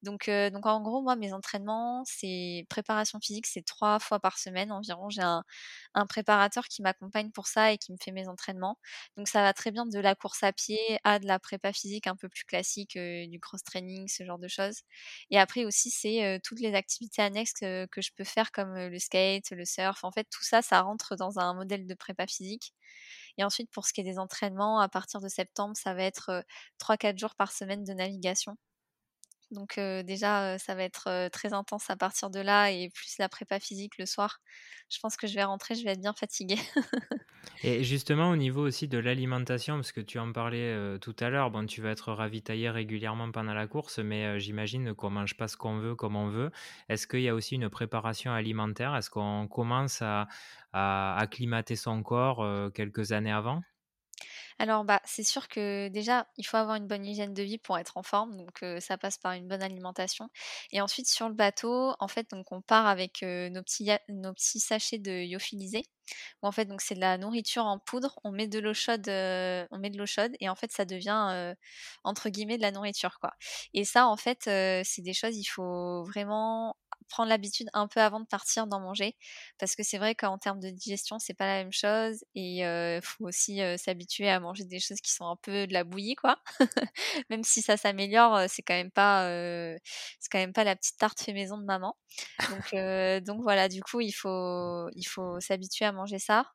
Donc, 0.03 0.29
en 0.29 0.81
gros, 0.83 1.03
moi, 1.03 1.17
mes 1.17 1.33
entraînements, 1.33 2.03
c'est 2.07 2.67
préparation 2.69 3.21
physique, 3.21 3.47
c'est 3.47 3.63
3 3.65 3.99
fois 4.01 4.21
par 4.21 4.39
semaine 4.39 4.73
environ. 4.73 5.11
J'ai 5.11 5.23
un 5.23 6.07
préparateur 6.07 6.67
qui 6.69 6.83
m'accompagne 6.83 7.31
pour 7.33 7.47
ça 7.49 7.73
et 7.73 7.79
qui 7.79 7.93
me 7.93 7.97
fait 8.03 8.13
mes 8.13 8.29
entraînements. 8.29 8.79
Donc 9.17 9.29
ça 9.29 9.43
va 9.43 9.53
très 9.53 9.71
bien 9.71 9.87
de 9.87 9.99
la 9.99 10.15
course 10.15 10.43
à 10.43 10.53
pied 10.53 10.79
à 11.05 11.19
de 11.19 11.27
la 11.27 11.39
prépa 11.39 11.73
physique 11.73 12.07
un 12.07 12.17
peu 12.17 12.29
plus 12.29 12.45
classique, 12.45 12.97
du 12.99 13.41
cross 13.41 13.63
training, 13.65 14.09
ce 14.09 14.25
genre 14.25 14.39
de 14.39 14.49
choses. 14.49 14.81
Et 15.31 15.39
après 15.39 15.65
aussi, 15.65 15.91
c'est, 15.91 16.41
toutes 16.45 16.61
les 16.61 16.75
activités 16.75 17.23
annexes 17.23 17.53
que 17.61 17.87
je 18.01 18.11
peux 18.17 18.25
faire 18.25 18.53
comme, 18.53 18.75
le 18.77 18.99
skate, 18.99 19.51
le 19.51 19.65
surf. 19.65 20.05
En 20.05 20.13
fait, 20.13 20.25
tout 20.31 20.43
ça, 20.45 20.63
ça 20.63 20.81
rentre 20.83 21.17
dans 21.17 21.39
un 21.39 21.55
modèle 21.55 21.87
de 21.87 21.95
prépa 21.95 22.27
physique. 22.27 22.73
Et 23.39 23.45
ensuite, 23.45 23.71
pour 23.71 23.87
ce 23.87 23.93
qui 23.93 24.01
est 24.03 24.05
des 24.05 24.19
entraînements, 24.19 24.81
à 24.81 24.89
partir 24.89 25.21
de 25.21 25.29
septembre, 25.29 25.77
ça 25.77 25.95
va 25.95 26.05
être, 26.05 26.31
heu, 26.31 26.43
3-4 26.79 27.19
jours 27.19 27.35
par 27.37 27.53
semaine 27.53 27.85
de 27.85 27.93
navigation. 27.95 28.57
Donc 29.51 29.77
déjà, 29.77 30.59
ça 30.59 30.75
va 30.75 30.83
être, 30.83 31.29
très 31.31 31.53
intense 31.53 31.91
à 31.91 31.97
partir 31.97 32.31
de 32.31 32.41
là 32.41 32.71
et 32.71 32.91
plus 32.91 33.17
la 33.19 33.29
prépa 33.29 33.59
physique 33.61 33.99
le 33.99 34.07
soir. 34.07 34.41
Je 34.91 34.99
pense 35.01 35.17
que 35.17 35.27
je 35.27 35.35
vais 35.35 35.45
rentrer, 35.45 35.75
je 35.75 35.85
vais 35.85 35.93
être 35.93 36.01
bien 36.01 36.15
fatiguée. 36.15 36.59
Et 37.65 37.83
justement, 37.83 38.31
au 38.31 38.37
niveau 38.37 38.67
aussi 38.67 38.89
de 38.89 38.99
l'alimentation, 38.99 39.77
parce 39.77 39.93
que 39.93 40.01
tu 40.01 40.19
en 40.19 40.33
parlais, 40.33 40.99
tout 41.01 41.17
à 41.19 41.29
l'heure, 41.29 41.51
bon, 41.51 41.67
tu 41.67 41.81
vas 41.83 41.91
être 41.91 42.13
ravitaillé 42.13 42.71
régulièrement 42.71 43.31
pendant 43.33 43.55
la 43.55 43.67
course, 43.67 43.99
mais 43.99 44.39
j'imagine 44.39 44.95
qu'on 44.95 45.11
mange 45.11 45.37
pas 45.37 45.49
ce 45.49 45.57
qu'on 45.57 45.79
veut, 45.79 45.95
comme 45.95 46.15
on 46.15 46.29
veut. 46.29 46.51
Est-ce 46.89 47.07
qu'il 47.07 47.23
y 47.23 47.29
a 47.29 47.35
aussi 47.35 47.57
une 47.57 47.69
préparation 47.69 48.33
alimentaire? 48.33 48.95
Est-ce 48.95 49.11
qu'on 49.11 49.49
commence 49.49 50.03
à 50.03 50.29
acclimater 50.73 51.75
son 51.75 52.03
corps, 52.03 52.47
quelques 52.73 53.13
années 53.13 53.33
avant? 53.33 53.63
Alors, 54.61 54.85
bah, 54.85 55.01
c'est 55.05 55.23
sûr 55.23 55.47
que 55.49 55.87
déjà, 55.89 56.27
il 56.37 56.45
faut 56.45 56.57
avoir 56.57 56.75
une 56.77 56.89
bonne 56.89 57.05
hygiène 57.07 57.33
de 57.33 57.43
vie 57.45 57.59
pour 57.59 57.79
être 57.79 57.97
en 57.97 58.03
forme, 58.03 58.37
donc 58.37 58.59
ça 58.81 58.99
passe 58.99 59.17
par 59.17 59.33
une 59.33 59.47
bonne 59.47 59.63
alimentation. 59.63 60.29
Et 60.73 60.81
ensuite 60.81 61.07
sur 61.09 61.29
le 61.29 61.35
bateau, 61.35 61.95
en 62.01 62.09
fait, 62.09 62.29
donc 62.31 62.51
on 62.51 62.61
part 62.61 62.87
avec, 62.89 63.23
nos 63.23 63.63
petits 63.63 63.89
nos 64.09 64.33
petits 64.35 64.59
sachets 64.61 64.99
de 64.99 65.13
lyophilisé 65.31 65.85
où 66.43 66.47
en 66.49 66.53
fait, 66.53 66.65
donc 66.67 66.81
c'est 66.83 66.95
de 66.97 67.01
la 67.01 67.19
nourriture 67.19 67.67
en 67.67 67.79
poudre, 67.79 68.19
on 68.25 68.33
met 68.33 68.49
de 68.49 68.59
l'eau 68.61 68.75
chaude, 68.75 69.09
heu, 69.09 69.67
on 69.71 69.79
met 69.79 69.91
de 69.91 69.99
l'eau 69.99 70.07
chaude 70.07 70.33
et 70.41 70.49
en 70.49 70.57
fait 70.57 70.73
ça 70.73 70.85
devient, 70.87 71.55
entre 72.05 72.29
guillemets 72.31 72.57
«de 72.59 72.63
la 72.63 72.73
nourriture» 72.73 73.19
quoi. 73.21 73.33
Et 73.75 73.85
ça 73.85 74.09
en 74.09 74.17
fait, 74.17 74.41
c'est 74.45 75.03
des 75.03 75.15
choses 75.15 75.37
il 75.37 75.45
faut 75.45 76.05
vraiment 76.05 76.77
prendre 77.09 77.29
l'habitude 77.31 77.69
un 77.75 77.89
peu 77.89 78.01
avant 78.01 78.21
de 78.21 78.27
partir 78.27 78.67
d'en 78.67 78.81
manger 78.81 79.17
parce 79.59 79.75
que 79.77 79.83
c'est 79.83 79.99
vrai 79.99 80.15
qu'en 80.15 80.39
termes 80.39 80.61
de 80.61 80.71
digestion, 80.71 81.19
c'est 81.19 81.35
pas 81.35 81.47
la 81.47 81.55
même 81.65 81.73
chose 81.73 82.25
et 82.35 82.65
heu, 82.65 83.01
faut 83.03 83.25
aussi, 83.27 83.61
s'habituer 83.79 84.29
à 84.31 84.41
manger 84.41 84.65
des 84.65 84.81
choses 84.81 85.01
qui 85.01 85.13
sont 85.13 85.27
un 85.27 85.37
peu 85.37 85.67
de 85.67 85.73
la 85.73 85.85
bouillie 85.85 86.15
quoi. 86.17 86.39
Même 87.31 87.45
si 87.45 87.63
ça 87.63 87.77
s'améliore, 87.77 88.41
c'est 88.49 88.63
quand 88.63 88.75
même 88.75 88.91
pas, 88.91 89.29
c'est 90.21 90.29
quand 90.31 90.39
même 90.39 90.53
pas 90.53 90.65
la 90.65 90.77
petite 90.77 90.99
tarte 90.99 91.21
fait 91.21 91.33
maison 91.33 91.59
de 91.59 91.65
maman. 91.65 91.97
Donc 92.49 92.73
donc 93.25 93.43
voilà, 93.43 93.69
du 93.69 93.83
coup, 93.83 94.01
il 94.01 94.13
faut 94.13 94.89
il 94.95 95.05
faut 95.05 95.41
s'habituer 95.41 95.85
à 95.87 95.93
manger 95.93 96.19
ça 96.19 96.47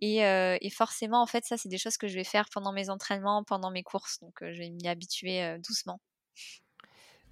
et 0.00 0.18
et 0.20 0.70
forcément, 0.70 1.22
en 1.22 1.26
fait, 1.26 1.44
ça, 1.44 1.56
c'est 1.56 1.68
des 1.68 1.78
choses 1.78 1.96
que 1.96 2.08
je 2.08 2.14
vais 2.14 2.24
faire 2.24 2.46
pendant 2.52 2.72
mes 2.72 2.90
entraînements, 2.90 3.44
pendant 3.44 3.70
mes 3.70 3.82
courses, 3.82 4.18
donc 4.20 4.34
je 4.40 4.58
vais 4.58 4.70
m'y 4.70 4.88
habituer, 4.88 5.56
doucement. 5.66 6.00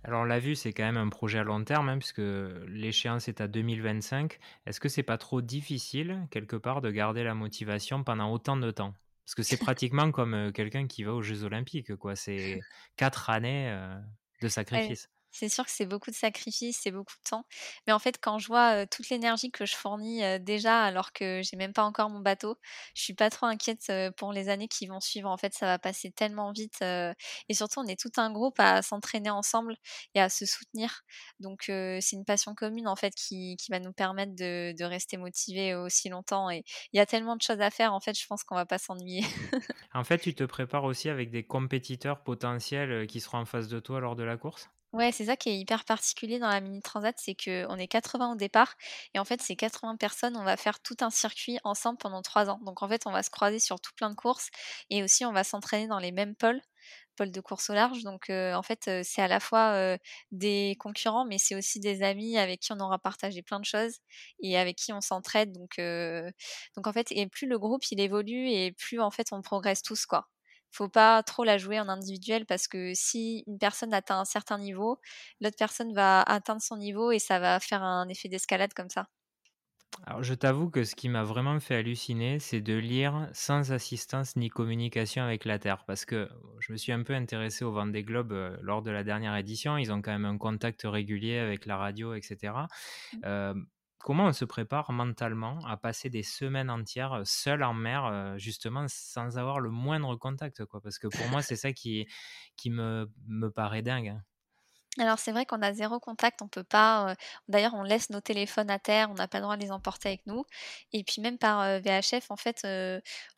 Alors 0.03 0.25
la 0.25 0.39
vue, 0.39 0.55
c'est 0.55 0.73
quand 0.73 0.85
même 0.85 0.97
un 0.97 1.09
projet 1.11 1.39
à 1.39 1.45
long 1.45 1.63
terme, 1.65 1.89
hein, 1.91 1.99
puisque 1.99 2.19
l'échéance 2.69 3.29
est 3.29 3.41
à 3.41 3.49
2025. 3.49 4.39
Est-ce 4.67 4.81
que 4.81 4.89
c'est 4.89 5.03
pas 5.03 5.19
trop 5.19 5.43
difficile, 5.43 6.27
quelque 6.31 6.57
part, 6.57 6.81
de 6.81 6.91
garder 6.91 7.23
la 7.23 7.35
motivation 7.35 8.03
pendant 8.03 8.33
autant 8.33 8.57
de 8.57 8.71
temps? 8.71 8.95
Parce 9.27 9.35
que 9.35 9.43
c'est 9.43 9.59
pratiquement 9.59 10.11
comme, 10.11 10.35
heu, 10.35 10.53
quelqu'un 10.53 10.87
qui 10.87 11.05
va 11.05 11.13
aux 11.15 11.23
jeux 11.23 11.45
olympiques, 11.45 11.95
quoi. 11.97 12.17
C'est 12.17 12.67
4 12.97 13.29
années, 13.31 13.71
heu, 13.71 14.01
de 14.41 14.49
Ouais, 14.73 14.95
sacrifice. 14.95 15.09
C'est 15.33 15.49
sûr 15.49 15.65
que 15.65 15.71
c'est 15.71 15.87
beaucoup 15.87 16.11
de 16.11 16.17
sacrifices, 16.17 16.81
c'est 16.83 16.91
beaucoup 16.91 17.15
de 17.25 17.29
temps. 17.31 17.45
Mais 17.87 17.93
en 17.93 17.99
fait, 17.99 18.19
quand 18.21 18.39
je 18.39 18.47
vois, 18.49 18.87
toute 18.87 19.09
l'énergie 19.11 19.51
que 19.51 19.67
je 19.67 19.75
fournis, 19.77 20.23
déjà 20.41 20.83
alors 20.85 21.13
que 21.13 21.41
j'ai 21.43 21.57
même 21.57 21.73
pas 21.73 21.85
encore 21.85 22.11
mon 22.11 22.21
bateau, 22.21 22.57
je 22.95 23.03
suis 23.03 23.15
pas 23.15 23.31
trop 23.31 23.47
inquiète, 23.47 23.91
pour 24.17 24.33
les 24.33 24.49
années 24.49 24.69
qui 24.69 24.87
vont 24.87 25.01
suivre. 25.01 25.29
En 25.31 25.37
fait, 25.37 25.55
ça 25.55 25.67
va 25.67 25.79
passer 25.79 26.11
tellement 26.13 26.53
vite, 26.53 26.83
et 26.83 27.55
surtout 27.55 27.81
on 27.81 27.87
est 27.87 27.99
tout 28.01 28.11
un 28.17 28.33
groupe 28.33 28.59
à 28.59 28.83
s'entraîner 28.83 29.31
ensemble 29.31 29.77
et 30.15 30.21
à 30.21 30.29
se 30.29 30.47
soutenir. 30.47 31.03
Donc 31.39 31.65
c'est 31.67 32.13
une 32.13 32.25
passion 32.25 32.55
commune 32.55 32.89
en 32.89 32.97
fait 32.97 33.15
qui 33.15 33.57
qui 33.57 33.71
va 33.71 33.81
nous 33.81 33.93
permettre 33.93 34.35
de 34.35 34.73
de 34.77 34.85
rester 34.85 35.17
motivés 35.17 35.75
aussi 35.75 36.09
longtemps 36.09 36.51
et 36.51 36.65
il 36.93 36.97
y 36.99 37.01
a 37.01 37.07
tellement 37.07 37.37
de 37.37 37.43
choses 37.43 37.61
à 37.61 37.71
faire, 37.71 37.93
en 37.95 38.01
fait, 38.01 38.19
je 38.19 38.27
pense 38.27 38.45
qu'on 38.45 38.55
va 38.55 38.67
pas 38.67 38.79
s'ennuyer. 38.79 39.23
En 39.93 40.03
fait, 40.03 40.19
tu 40.19 40.35
te 40.35 40.43
prépares 40.43 40.83
aussi 40.83 41.09
avec 41.09 41.31
des 41.31 41.47
compétiteurs 41.47 42.25
potentiels, 42.25 43.07
qui 43.07 43.21
seront 43.21 43.39
en 43.39 43.45
face 43.45 43.69
de 43.69 43.79
toi 43.79 44.01
lors 44.01 44.17
de 44.17 44.25
la 44.25 44.37
course? 44.37 44.69
Ouais, 44.93 45.13
c'est 45.13 45.27
ça 45.27 45.37
qui 45.37 45.51
est 45.51 45.57
hyper 45.57 45.85
particulier 45.85 46.41
dans 46.41 46.49
la 46.49 46.61
mini 46.61 46.83
transat, 46.83 47.15
c'est 47.17 47.37
qu'on 47.37 47.77
est 47.77 47.87
80 47.87 48.33
au 48.33 48.35
départ 48.35 48.75
et 49.15 49.21
en 49.21 49.25
fait, 49.25 49.41
ces 49.41 49.55
80 49.55 49.95
personnes, 49.97 50.37
on 50.37 50.43
va 50.43 50.57
faire 50.57 50.81
tout 50.81 50.97
un 51.01 51.11
circuit 51.11 51.59
ensemble 51.63 51.99
pendant 51.99 52.23
3 52.23 52.51
ans. 52.51 52.59
Donc 52.65 52.83
en 52.83 52.89
fait, 52.89 53.03
on 53.07 53.13
va 53.13 53.23
se 53.23 53.31
croiser 53.31 53.61
sur 53.61 53.79
tout 53.81 53.93
plein 53.95 54.11
de 54.11 54.17
courses 54.17 54.49
et 54.91 55.05
aussi 55.05 55.25
on 55.25 55.33
va 55.33 55.45
s'entraîner 55.45 55.87
dans 55.87 56.01
les 56.01 56.11
mêmes 56.11 56.35
pôles, 56.35 56.61
pôles 57.17 57.31
de 57.31 57.41
course 57.41 57.71
au 57.71 57.75
large. 57.75 58.03
Donc 58.03 58.31
heu, 58.31 58.53
en 58.57 58.63
fait, 58.65 58.89
heu, 58.89 59.03
c'est 59.05 59.23
à 59.23 59.29
la 59.29 59.39
fois, 59.39 59.75
heu, 59.77 59.99
des 60.33 60.77
concurrents, 60.81 61.25
mais 61.25 61.39
c'est 61.39 61.55
aussi 61.55 61.79
des 61.79 62.03
amis 62.03 62.37
avec 62.37 62.59
qui 62.61 62.73
on 62.73 62.81
aura 62.81 62.99
partagé 62.99 63.43
plein 63.43 63.61
de 63.61 63.65
choses 63.65 63.99
et 64.41 64.59
avec 64.59 64.77
qui 64.77 64.93
on 64.93 65.01
s'entraide. 65.01 65.53
Donc 65.53 65.79
donc 66.77 66.87
en 66.89 66.93
fait 66.93 67.13
et 67.13 67.27
plus 67.29 67.47
le 67.47 67.59
groupe 67.61 67.85
il 67.93 68.01
évolue 68.01 68.49
et 68.51 68.73
plus 68.73 69.01
en 69.01 69.11
fait 69.13 69.29
on 69.33 69.41
progresse 69.43 69.83
tous, 69.83 70.05
quoi. 70.07 70.29
Faut 70.71 70.89
pas 70.89 71.23
trop 71.23 71.45
la 71.45 71.59
jouer 71.59 71.81
en 71.81 71.89
individuel 71.89 72.47
parce 72.47 72.69
que 72.69 72.93
si 72.95 73.45
une 73.47 73.59
personne 73.59 73.95
atteint 73.95 74.21
un 74.21 74.25
certain 74.25 74.59
niveau, 74.59 74.99
l'autre 75.41 75.57
personne 75.59 75.93
va 75.95 76.23
atteindre 76.23 76.63
son 76.63 76.77
niveau 76.77 77.13
et 77.13 77.19
ça 77.19 77.39
va 77.39 77.61
faire 77.61 77.83
un 77.83 78.09
effet 78.09 78.29
d'escalade 78.29 78.73
comme 78.75 78.91
ça. 78.91 79.09
Alors, 80.07 80.23
je 80.23 80.35
t'avoue 80.35 80.71
que 80.71 80.85
ce 80.85 80.95
qui 80.95 81.09
m'a 81.09 81.25
vraiment 81.25 81.59
fait 81.61 81.75
halluciner, 81.75 82.39
c'est 82.39 82.61
de 82.61 82.75
lire 82.75 83.29
sans 83.33 83.73
assistance 83.73 84.37
ni 84.37 84.49
communication 84.49 85.23
avec 85.23 85.45
la 85.45 85.59
Terre. 85.59 85.85
Parce 85.85 86.05
que 86.05 86.29
je 86.61 86.73
me 86.73 86.79
suis 86.79 86.93
un 86.93 87.03
peu 87.03 87.15
intéressé 87.15 87.65
au 87.65 87.73
Vendée 87.73 88.03
Globe 88.03 88.33
euh, 88.33 88.57
lors 88.63 88.83
de 88.83 88.91
la 88.91 89.05
dernière 89.05 89.37
édition. 89.37 89.77
Ils 89.77 89.93
ont 89.93 90.01
quand 90.01 90.13
même 90.13 90.25
un 90.25 90.39
contact 90.39 90.83
régulier 90.85 91.39
avec 91.39 91.67
la 91.67 91.77
radio, 91.77 92.15
etc. 92.15 92.69
Euh, 93.25 93.55
comment 94.01 94.27
on 94.27 94.33
se 94.33 94.45
prépare 94.45 94.93
mentalement 94.93 95.59
à 95.67 95.77
passer 95.77 96.11
des 96.11 96.23
semaines 96.23 96.71
entières 96.71 97.23
seul 97.25 97.63
en 97.63 97.75
mer, 97.75 98.35
justement, 98.39 98.87
sans 98.89 99.39
avoir 99.39 99.61
le 99.61 99.71
moindre 99.71 100.17
contact, 100.17 100.65
quoi? 100.65 100.81
Parce 100.81 100.99
que 100.99 101.07
pour 101.07 101.27
moi, 101.29 101.43
c'est 101.43 101.57
ça 101.57 101.73
qui, 101.73 102.07
me, 102.67 103.07
paraît 103.55 103.83
dingue. 103.83 104.09
hein. 104.09 104.23
Alors 104.99 105.21
c'est 105.21 105.31
vrai 105.31 105.47
qu'on 105.47 105.63
a 105.63 105.73
zéro 105.73 106.01
contact, 106.01 106.43
on 106.43 106.49
peut 106.49 106.65
pas, 106.65 107.15
d'ailleurs 107.47 107.75
on 107.75 107.85
laisse 107.85 108.11
nos 108.11 108.21
téléphones 108.21 108.71
à 108.71 108.81
terre, 108.81 109.09
on 109.09 109.15
n'a 109.15 109.29
pas 109.29 109.39
le 109.39 109.45
droit 109.45 109.57
de 109.57 109.63
les 109.63 109.71
emporter 109.71 110.09
avec 110.09 110.27
nous 110.27 110.45
et 110.93 111.05
puis 111.05 111.23
même 111.23 111.39
par, 111.39 111.81
VHF 111.81 112.29
en 112.29 112.37
fait, 112.37 112.67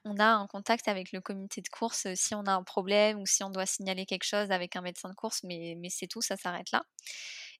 on 0.07 0.18
a 0.18 0.25
un 0.25 0.46
contact 0.46 0.88
avec 0.88 1.12
le 1.12 1.20
comité 1.20 1.61
de 1.61 1.68
course, 1.68 2.07
si 2.14 2.35
on 2.35 2.46
a 2.46 2.53
un 2.55 2.62
problème 2.62 3.18
ou 3.20 3.27
si 3.27 3.44
on 3.44 3.51
doit 3.51 3.66
signaler 3.66 4.07
quelque 4.07 4.25
chose 4.25 4.51
avec 4.51 4.77
un 4.77 4.81
médecin 4.81 5.11
de 5.11 5.14
course 5.14 5.42
mais 5.44 5.77
c'est 5.90 6.07
tout, 6.07 6.22
ça 6.22 6.38
s'arrête 6.38 6.70
là 6.72 6.85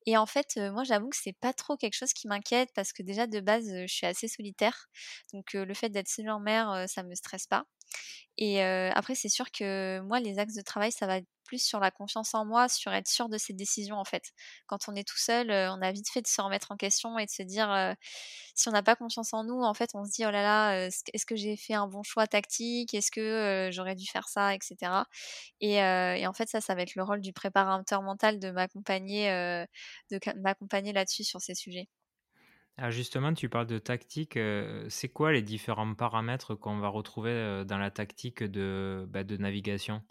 et 0.07 0.17
en 0.17 0.27
fait, 0.27 0.57
moi 0.73 0.85
j'avoue 0.85 1.09
que 1.11 1.17
c'est 1.17 1.33
pas 1.39 1.53
trop 1.53 1.77
quelque 1.77 1.95
chose 1.95 2.13
qui 2.13 2.29
m'inquiète 2.29 2.71
parce 2.75 2.93
que 2.93 3.03
déjà 3.03 3.27
de 3.27 3.41
base, 3.41 3.65
je 3.69 3.87
suis 3.93 4.07
assez 4.07 4.29
solitaire. 4.29 4.89
Donc 5.33 5.53
le 5.55 5.75
fait 5.75 5.89
d'être 5.91 6.09
seule 6.09 6.31
en 6.31 6.41
mer, 6.41 6.85
ça 6.89 7.03
me 7.03 7.15
stresse 7.15 7.47
pas 7.47 7.65
et 8.39 8.63
après 8.63 9.15
c'est 9.15 9.29
sûr 9.29 9.51
que 9.53 10.01
moi 10.01 10.21
les 10.21 10.39
axes 10.39 10.55
de 10.55 10.63
travail, 10.63 10.93
ça 10.93 11.07
va 11.07 11.21
plus 11.45 11.59
sur 11.65 11.81
la 11.81 11.91
confiance 11.91 12.35
en 12.35 12.45
moi, 12.47 12.69
sur 12.69 12.93
être 12.95 13.09
sûr 13.09 13.29
de 13.29 13.37
ses 13.39 13.53
décisions 13.53 13.97
en 13.97 14.05
fait. 14.05 14.23
Quand 14.67 14.79
on 14.89 14.95
est 14.95 15.07
tout 15.07 15.19
seul, 15.19 15.51
on 15.51 15.83
a 15.83 15.93
vite 15.93 16.09
fait 16.11 16.23
de 16.23 16.27
se 16.29 16.41
remettre 16.41 16.73
en 16.73 16.77
question 16.77 17.19
et 17.19 17.27
de 17.27 17.31
se 17.31 17.43
dire, 17.43 17.95
si 18.55 18.69
on 18.69 18.73
n'a 18.73 18.83
pas 18.83 18.97
confiance 18.97 19.33
en 19.35 19.45
nous, 19.45 19.61
en 19.63 19.75
fait, 19.75 19.91
on 19.95 20.05
se 20.05 20.11
dit: 20.13 20.25
«Oh 20.27 20.31
là 20.31 20.43
là, 20.43 20.87
est-ce 20.87 21.27
que 21.27 21.37
j'ai 21.37 21.57
fait 21.57 21.75
un 21.75 21.87
bon 21.89 22.03
choix 22.03 22.27
tactique? 22.27 22.95
Est-ce 22.95 23.11
que, 23.11 23.71
j'aurais 23.73 23.95
dû 23.97 24.07
faire 24.07 24.29
ça?» 24.29 24.55
et 24.55 24.59
cetera 24.63 25.07
et 25.61 25.81
en 26.27 26.33
fait 26.35 26.49
ça, 26.49 26.61
ça 26.61 26.75
va 26.75 26.83
être 26.83 26.95
le 26.97 27.03
rôle 27.05 27.21
du 27.21 27.33
préparateur 27.33 28.03
mental 28.03 28.39
de 28.41 28.51
m'accompagner, 28.51 29.29
de 30.11 30.19
m'accompagner 30.43 30.93
là-dessus 30.93 31.25
sur 31.25 31.41
ces 31.41 31.55
sujets. 31.55 31.89
Ah, 32.83 32.91
justement, 32.91 33.33
tu 33.33 33.49
parles 33.49 33.67
de 33.69 33.79
tactique, 33.79 34.37
heu, 34.37 34.87
c'est 34.91 35.09
quoi 35.09 35.31
les 35.33 35.41
différents 35.43 35.95
paramètres 35.95 36.55
qu'on 36.57 36.79
va 36.81 36.89
retrouver, 36.89 37.31
heu, 37.31 37.65
dans 37.65 37.79
la 37.79 37.91
tactique 37.93 38.43
de, 38.43 39.07
bah, 39.09 39.23
de 39.25 39.37
navigation? 39.37 40.03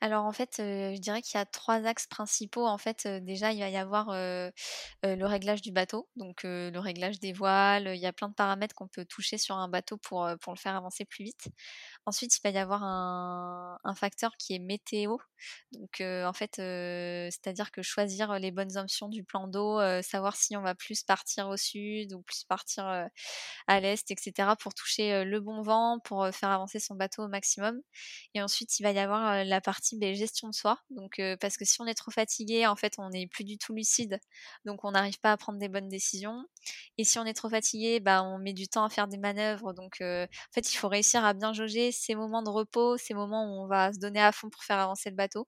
Alors 0.00 0.24
en 0.26 0.32
fait, 0.32 0.54
je 0.58 0.98
dirais 1.00 1.22
qu'il 1.22 1.38
y 1.38 1.40
a 1.40 1.44
3 1.44 1.84
axes 1.86 2.06
principaux. 2.06 2.66
En 2.66 2.78
fait, 2.78 3.06
déjà, 3.06 3.52
il 3.52 3.60
va 3.60 3.68
y 3.68 3.76
avoir, 3.76 4.10
le 4.12 5.24
réglage 5.24 5.60
du 5.60 5.72
bateau, 5.72 6.08
donc 6.16 6.42
le 6.44 6.78
réglage 6.78 7.18
des 7.18 7.32
voiles, 7.32 7.88
il 7.94 8.00
y 8.00 8.06
a 8.06 8.12
plein 8.12 8.28
de 8.28 8.34
paramètres 8.34 8.74
qu'on 8.74 8.88
peut 8.88 9.04
toucher 9.04 9.38
sur 9.38 9.56
un 9.56 9.68
bateau 9.68 9.96
pour, 9.98 10.26
le 10.26 10.56
faire 10.56 10.76
avancer 10.76 11.04
plus 11.04 11.24
vite. 11.24 11.48
Ensuite, 12.06 12.36
il 12.36 12.40
va 12.44 12.50
y 12.50 12.58
avoir 12.58 12.82
un 12.84 13.78
un 13.84 13.94
facteur 13.94 14.36
qui 14.38 14.54
est 14.54 14.58
météo, 14.58 15.16
donc 15.72 16.00
en 16.00 16.32
fait, 16.32 16.54
c'est-à-dire 16.56 17.70
que 17.72 17.82
choisir, 17.82 18.38
les 18.38 18.50
bonnes 18.52 18.76
options 18.78 19.08
du 19.08 19.24
plan 19.24 19.48
d'eau, 19.48 19.80
savoir 20.02 20.36
si 20.36 20.56
on 20.56 20.62
va 20.62 20.74
plus 20.74 21.02
partir 21.02 21.48
au 21.48 21.56
sud 21.56 22.12
ou 22.14 22.22
plus 22.22 22.44
partir, 22.44 23.08
à 23.66 23.80
l'est 23.80 24.10
et 24.10 24.16
cetera 24.18 24.56
pour 24.56 24.74
toucher, 24.74 25.24
le 25.24 25.40
bon 25.40 25.62
vent, 25.62 25.98
pour, 26.04 26.28
faire 26.32 26.50
avancer 26.50 26.78
son 26.80 26.94
bateau 26.94 27.24
au 27.24 27.28
maximum 27.28 27.80
et 28.34 28.42
ensuite 28.42 28.78
il 28.78 28.82
va 28.82 28.92
y 28.92 28.98
avoir, 28.98 29.44
la 29.44 29.60
partie 29.60 29.87
partie, 29.96 29.98
beh, 29.98 30.14
gestion 30.14 30.48
de 30.48 30.54
soi. 30.54 30.78
Donc, 30.90 31.20
parce 31.40 31.56
que 31.56 31.64
si 31.64 31.80
on 31.80 31.86
est 31.86 31.94
trop 31.94 32.10
fatigué, 32.10 32.66
en 32.66 32.76
fait, 32.76 32.94
on 32.98 33.10
n'est 33.10 33.26
plus 33.26 33.44
du 33.44 33.58
tout 33.58 33.74
lucide, 33.74 34.18
donc 34.64 34.84
on 34.84 34.92
n'arrive 34.92 35.18
pas 35.20 35.32
à 35.32 35.36
prendre 35.36 35.58
des 35.58 35.68
bonnes 35.68 35.88
décisions 35.88 36.44
et 36.98 37.04
si 37.04 37.18
on 37.18 37.24
est 37.24 37.34
trop 37.34 37.48
fatigué, 37.48 38.00
bah, 38.00 38.22
on 38.22 38.38
met 38.38 38.52
du 38.52 38.68
temps 38.68 38.84
à 38.84 38.90
faire 38.90 39.08
des 39.08 39.18
manœuvres 39.18 39.72
donc, 39.72 39.98
en 40.00 40.26
fait, 40.52 40.72
il 40.72 40.76
faut 40.76 40.88
réussir 40.88 41.24
à 41.24 41.34
bien 41.34 41.52
jauger 41.52 41.92
ces 41.92 42.14
moments 42.14 42.42
de 42.42 42.50
repos, 42.50 42.96
ces 42.96 43.14
moments 43.14 43.44
où 43.44 43.64
on 43.64 43.66
va 43.66 43.92
se 43.92 43.98
donner 43.98 44.20
à 44.20 44.32
fond 44.32 44.50
pour 44.50 44.64
faire 44.64 44.78
avancer 44.78 45.10
le 45.10 45.16
bateau 45.16 45.46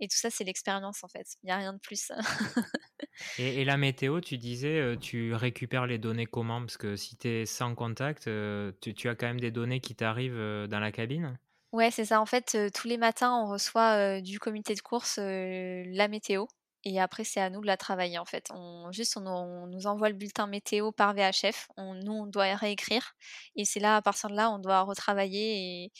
et 0.00 0.08
tout 0.08 0.16
ça, 0.16 0.30
c'est 0.30 0.42
l'expérience, 0.42 1.04
en 1.04 1.08
fait. 1.08 1.36
Il 1.44 1.48
y 1.48 1.52
a 1.52 1.56
rien 1.56 1.72
de 1.74 1.78
plus. 1.78 2.10
Et 3.38 3.64
la 3.64 3.76
météo, 3.76 4.20
tu 4.20 4.36
disais, 4.36 4.96
tu 5.00 5.32
récupères 5.32 5.86
les 5.86 5.98
données 5.98 6.26
comment? 6.26 6.60
Parce 6.60 6.76
que 6.76 6.96
si 6.96 7.16
tu 7.16 7.28
es 7.28 7.46
sans 7.46 7.76
contact, 7.76 8.24
tu 8.24 9.08
as 9.08 9.14
quand 9.14 9.26
même 9.26 9.40
des 9.40 9.52
données 9.52 9.80
qui 9.80 9.94
t'arrivent, 9.94 10.66
dans 10.68 10.80
la 10.80 10.90
cabine? 10.90 11.38
Ouais, 11.72 11.90
c'est 11.90 12.04
ça. 12.04 12.20
En 12.20 12.26
fait, 12.26 12.56
tous 12.74 12.86
les 12.86 12.98
matins, 12.98 13.34
on 13.34 13.46
reçoit, 13.48 14.20
du 14.20 14.38
comité 14.38 14.74
de 14.74 14.80
course, 14.80 15.18
la 15.18 16.08
météo 16.08 16.46
et 16.84 17.00
après 17.00 17.22
c'est 17.22 17.40
à 17.40 17.48
nous 17.48 17.60
de 17.62 17.66
la 17.66 17.76
travailler, 17.78 18.18
en 18.18 18.24
fait. 18.26 18.48
On 18.50 18.90
juste, 18.92 19.16
on 19.16 19.66
nous 19.68 19.86
envoie 19.86 20.08
le 20.10 20.16
bulletin 20.16 20.46
météo 20.46 20.92
par 20.92 21.14
VHF. 21.14 21.68
On 21.78 21.94
nous, 21.94 22.12
on 22.12 22.26
doit 22.26 22.54
réécrire 22.56 23.14
et 23.56 23.64
c'est 23.64 23.80
là, 23.80 23.96
à 23.96 24.02
partir 24.02 24.28
de 24.28 24.34
là, 24.34 24.50
on 24.50 24.58
doit 24.58 24.82
retravailler 24.82 25.84
et 25.84 25.92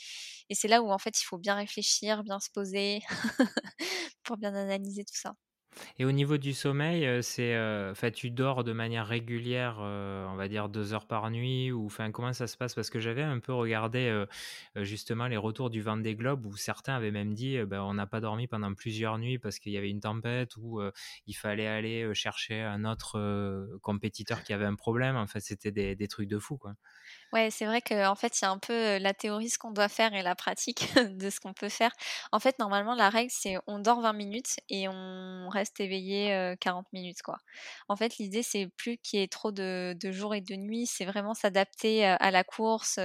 et 0.50 0.54
c'est 0.54 0.68
là 0.68 0.82
où, 0.82 0.90
en 0.92 0.98
fait, 0.98 1.18
il 1.20 1.24
faut 1.24 1.38
bien 1.38 1.54
réfléchir, 1.54 2.22
bien 2.24 2.38
se 2.40 2.50
poser 2.50 3.00
pour 4.24 4.36
bien 4.36 4.54
analyser 4.54 5.04
tout 5.04 5.14
ça. 5.16 5.34
Et 5.98 6.04
au 6.04 6.12
niveau 6.12 6.38
du 6.38 6.52
sommeil, 6.54 7.04
heu, 7.06 7.22
c'est, 7.22 7.56
enfin, 7.90 8.10
tu 8.10 8.30
dors 8.30 8.64
de 8.64 8.72
manière 8.72 9.06
régulière, 9.06 9.78
heu, 9.80 10.26
on 10.30 10.36
va 10.36 10.48
dire 10.48 10.68
2 10.68 10.94
heures 10.94 11.06
par 11.06 11.30
nuit 11.30 11.70
ou 11.72 11.88
comment 12.12 12.32
ça 12.32 12.46
se 12.46 12.56
passe? 12.56 12.74
Parce 12.74 12.90
que 12.90 12.98
j'avais 13.00 13.22
un 13.22 13.38
peu 13.40 13.52
regardé, 13.52 14.24
justement 14.76 15.26
les 15.28 15.36
retours 15.36 15.70
du 15.70 15.80
Vendée 15.82 16.14
Globe 16.14 16.46
où 16.46 16.56
certains 16.56 16.94
avaient 16.96 17.10
même 17.10 17.34
dit, 17.34 17.58
«Bah, 17.64 17.84
on 17.84 17.94
n'a 17.94 18.06
pas 18.06 18.20
dormi 18.20 18.46
pendant 18.46 18.72
plusieurs 18.74 19.18
nuits 19.18 19.38
parce 19.38 19.58
qu'il 19.58 19.72
y 19.72 19.76
avait 19.76 19.90
une 19.90 20.00
tempête» 20.00 20.56
ou, 20.56 20.80
il 21.26 21.34
fallait 21.34 21.66
aller, 21.66 22.14
chercher 22.14 22.60
un 22.62 22.84
autre, 22.84 23.78
compétiteur 23.82 24.42
qui 24.44 24.52
avait 24.52 24.64
un 24.66 24.74
problème. 24.74 25.16
En 25.16 25.26
fait, 25.26 25.40
c'était 25.40 25.72
des 25.72 25.94
des 25.96 26.08
trucs 26.08 26.28
de 26.28 26.38
fou, 26.38 26.56
quoi. 26.58 26.74
Ouais, 27.32 27.50
c'est 27.50 27.64
vrai 27.64 27.80
qu'en 27.80 28.14
fait, 28.14 28.38
il 28.40 28.44
y 28.44 28.46
a 28.46 28.50
un 28.50 28.58
peu, 28.58 28.98
la 28.98 29.14
théorie, 29.14 29.48
ce 29.48 29.56
qu'on 29.56 29.70
doit 29.70 29.88
faire 29.88 30.12
et 30.12 30.20
la 30.22 30.34
pratique 30.34 30.92
de 31.18 31.30
ce 31.30 31.40
qu'on 31.40 31.54
peut 31.54 31.70
faire. 31.70 31.90
En 32.30 32.38
fait, 32.40 32.58
normalement, 32.58 32.94
la 32.94 33.08
règle, 33.08 33.30
c'est 33.34 33.56
on 33.66 33.78
dort 33.78 34.02
20 34.02 34.12
minutes 34.12 34.56
et 34.68 34.86
on 34.86 35.48
reste 35.48 35.80
éveillé, 35.80 36.34
heu, 36.34 36.56
40 36.60 36.86
minutes, 36.92 37.22
quoi. 37.22 37.38
En 37.88 37.96
fait, 37.96 38.18
l'idée, 38.18 38.42
c'est 38.42 38.68
plus 38.76 38.98
qu'il 38.98 39.18
y 39.20 39.22
ait 39.22 39.28
trop 39.28 39.50
de 39.50 39.94
de 39.98 40.12
jours 40.12 40.34
et 40.34 40.42
de 40.42 40.54
nuits, 40.56 40.86
c'est 40.86 41.06
vraiment 41.06 41.32
s'adapter, 41.32 42.04
à 42.04 42.30
la 42.30 42.44
course, 42.44 42.98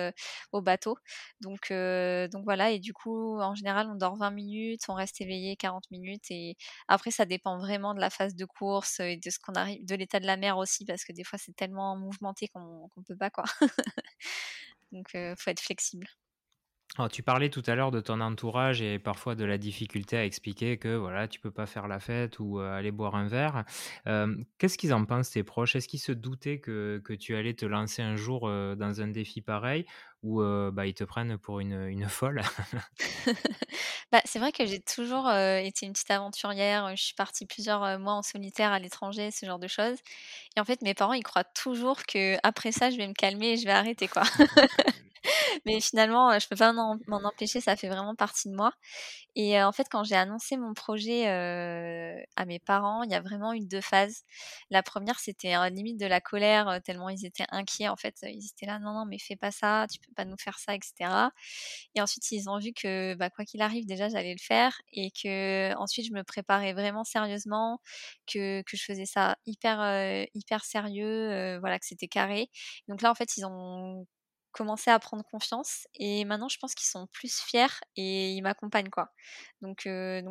au 0.51 0.61
bateau. 0.61 0.97
Donc 1.39 1.71
heu, 1.71 2.27
donc 2.29 2.43
voilà 2.43 2.71
et 2.71 2.79
du 2.79 2.93
coup, 2.93 3.39
en 3.39 3.55
général, 3.55 3.87
on 3.89 3.95
dort 3.95 4.17
20 4.17 4.31
minutes, 4.31 4.81
on 4.89 4.93
reste 4.93 5.21
éveillé 5.21 5.55
40 5.55 5.89
minutes 5.91 6.25
et 6.31 6.57
après 6.89 7.11
ça 7.11 7.25
dépend 7.25 7.57
vraiment 7.59 7.93
de 7.93 7.99
la 8.01 8.09
phase 8.09 8.35
de 8.35 8.43
course, 8.45 8.99
et 8.99 9.15
de 9.17 9.29
ce 9.29 9.39
qu'on 9.39 9.53
arrive 9.53 9.85
de 9.85 9.95
l'état 9.95 10.19
de 10.19 10.25
la 10.25 10.35
mer 10.37 10.57
aussi 10.57 10.83
parce 10.85 11.05
que 11.05 11.13
des 11.13 11.23
fois, 11.23 11.39
c'est 11.39 11.55
tellement 11.55 11.95
mouvementé 11.97 12.49
qu'on 12.49 12.89
qu'on 12.89 13.03
peut 13.03 13.15
pas, 13.17 13.29
quoi. 13.29 13.45
Donc 14.91 15.15
heu, 15.15 15.35
faut 15.37 15.49
être 15.51 15.61
flexible. 15.61 16.07
Alors, 16.97 17.09
tu 17.11 17.21
parlais 17.21 17.49
tout 17.49 17.61
à 17.67 17.75
l'heure 17.75 17.91
de 17.91 17.99
ton 18.01 18.21
entourage 18.21 18.81
et 18.81 18.97
parfois 18.97 19.35
de 19.35 19.45
la 19.45 19.57
difficulté 19.59 20.17
à 20.17 20.25
expliquer 20.25 20.77
que, 20.77 20.95
voilà, 20.95 21.27
tu 21.27 21.39
peux 21.39 21.51
pas 21.51 21.67
faire 21.67 21.87
la 21.87 21.99
fête 21.99 22.39
ou, 22.39 22.59
heu, 22.59 22.67
aller 22.67 22.91
boire 22.91 23.15
un 23.15 23.27
verre. 23.27 23.65
Hem, 24.07 24.45
qu'est-ce 24.57 24.77
qu'ils 24.79 24.93
en 24.95 25.05
pensent 25.05 25.29
tes 25.29 25.43
proches? 25.43 25.75
Est-ce 25.75 25.87
qu'ils 25.87 25.99
se 25.99 26.11
doutaient 26.11 26.59
que 26.59 26.99
que 27.05 27.13
tu 27.13 27.35
allais 27.35 27.53
te 27.53 27.65
lancer 27.65 28.01
un 28.01 28.15
jour, 28.15 28.47
heu, 28.49 28.75
dans 28.75 29.01
un 29.01 29.07
défi 29.09 29.41
pareil 29.41 29.85
ou, 30.23 30.41
bah, 30.41 30.87
ils 30.87 30.95
te 30.95 31.03
prennent 31.03 31.37
pour 31.37 31.59
une, 31.59 31.73
une 31.87 32.05
folle? 32.09 32.41
Bah, 34.11 34.21
c'est 34.25 34.39
vrai 34.39 34.51
que 34.51 34.65
j'ai 34.65 34.79
toujours, 34.79 35.29
été 35.29 35.85
une 35.85 35.93
petite 35.93 36.11
aventurière, 36.11 36.95
je 36.95 37.03
suis 37.03 37.13
partie 37.15 37.45
plusieurs, 37.45 37.99
mois 37.99 38.13
en 38.13 38.21
solitaire 38.21 38.71
à 38.71 38.79
l'étranger, 38.79 39.31
ce 39.31 39.45
genre 39.45 39.59
de 39.59 39.67
choses 39.67 39.97
et 40.57 40.61
en 40.61 40.65
fait, 40.65 40.81
mes 40.83 40.93
parents, 40.93 41.13
ils 41.13 41.23
croient 41.23 41.45
toujours 41.45 42.03
qu'après 42.03 42.73
ça, 42.73 42.91
je 42.91 42.97
vais 42.97 43.07
me 43.07 43.13
calmer 43.13 43.53
et 43.53 43.57
je 43.57 43.65
vais 43.65 43.71
arrêter, 43.71 44.07
quoi. 44.09 44.23
Mais 45.65 45.79
finalement, 45.81 46.31
heu, 46.33 46.39
je 46.39 46.47
peux 46.47 46.55
pas 46.55 46.73
m'en 46.73 46.97
empêcher, 47.23 47.61
ça 47.61 47.75
fait 47.75 47.87
vraiment 47.89 48.15
partie 48.15 48.49
de 48.49 48.55
moi 48.55 48.71
et 49.35 49.57
heu, 49.59 49.63
en 49.65 49.71
fait, 49.73 49.87
quand 49.91 50.03
j'ai 50.03 50.15
annoncé 50.15 50.57
mon 50.57 50.73
projet, 50.73 51.27
heu, 51.29 52.23
à 52.35 52.45
mes 52.45 52.59
parents, 52.59 53.03
il 53.03 53.11
y 53.11 53.15
a 53.15 53.21
vraiment 53.21 53.53
eu 53.53 53.61
2 53.67 53.81
phases. 53.81 54.23
La 54.71 54.83
1re, 54.83 55.19
c'était, 55.19 55.55
heu, 55.55 55.69
limite 55.69 55.99
de 55.99 56.05
la 56.07 56.21
colère, 56.21 56.69
heu, 56.69 56.81
tellement 56.81 57.09
ils 57.09 57.25
étaient 57.25 57.45
inquiets, 57.49 57.89
en 57.89 57.95
fait. 57.97 58.15
Ils 58.23 58.47
étaient 58.47 58.65
là: 58.67 58.79
«Non, 58.79 58.93
non, 58.93 59.05
mais 59.07 59.19
fais 59.19 59.35
pas 59.37 59.51
ça, 59.51 59.87
tu 59.91 59.99
peux 59.99 60.13
pas 60.15 60.25
nous 60.25 60.37
faire 60.39 60.59
ça» 60.59 60.75
et 60.75 60.79
cetera 60.83 61.31
et 61.95 62.01
ensuite, 62.01 62.31
ils 62.31 62.49
ont 62.49 62.59
vu 62.59 62.73
que, 62.73 63.15
bah, 63.15 63.29
quoi 63.31 63.45
qu'il 63.45 63.61
arrive, 63.61 63.85
déjà, 63.87 64.09
j'allais 64.09 64.33
le 64.33 64.39
faire 64.41 64.81
et 64.93 65.11
qu'ensuite, 65.11 66.07
je 66.07 66.13
me 66.13 66.23
préparais 66.23 66.73
vraiment 66.73 67.03
sérieusement, 67.05 67.81
que 68.27 68.61
que 68.63 68.77
je 68.77 68.83
faisais 68.85 69.05
ça 69.07 69.37
hyper, 69.47 69.79
hyper 70.35 70.65
sérieux, 70.65 71.57
voilà, 71.59 71.79
que 71.79 71.85
c'était 71.87 72.07
carré. 72.09 72.49
Donc 72.89 73.01
là, 73.03 73.11
en 73.11 73.15
fait, 73.15 73.37
ils 73.37 73.45
ont 73.45 74.05
commencé 74.57 74.89
à 74.91 74.99
prendre 74.99 75.23
confiance 75.23 75.87
et 75.95 76.25
maintenant, 76.25 76.49
je 76.49 76.57
pense 76.59 76.75
qu'ils 76.75 76.87
sont 76.87 77.07
plus 77.13 77.41
fiers 77.41 77.67
et 77.95 78.31
ils 78.33 78.41
m'accompagnent, 78.41 78.89
quoi. 78.89 79.09
Donc 79.61 79.87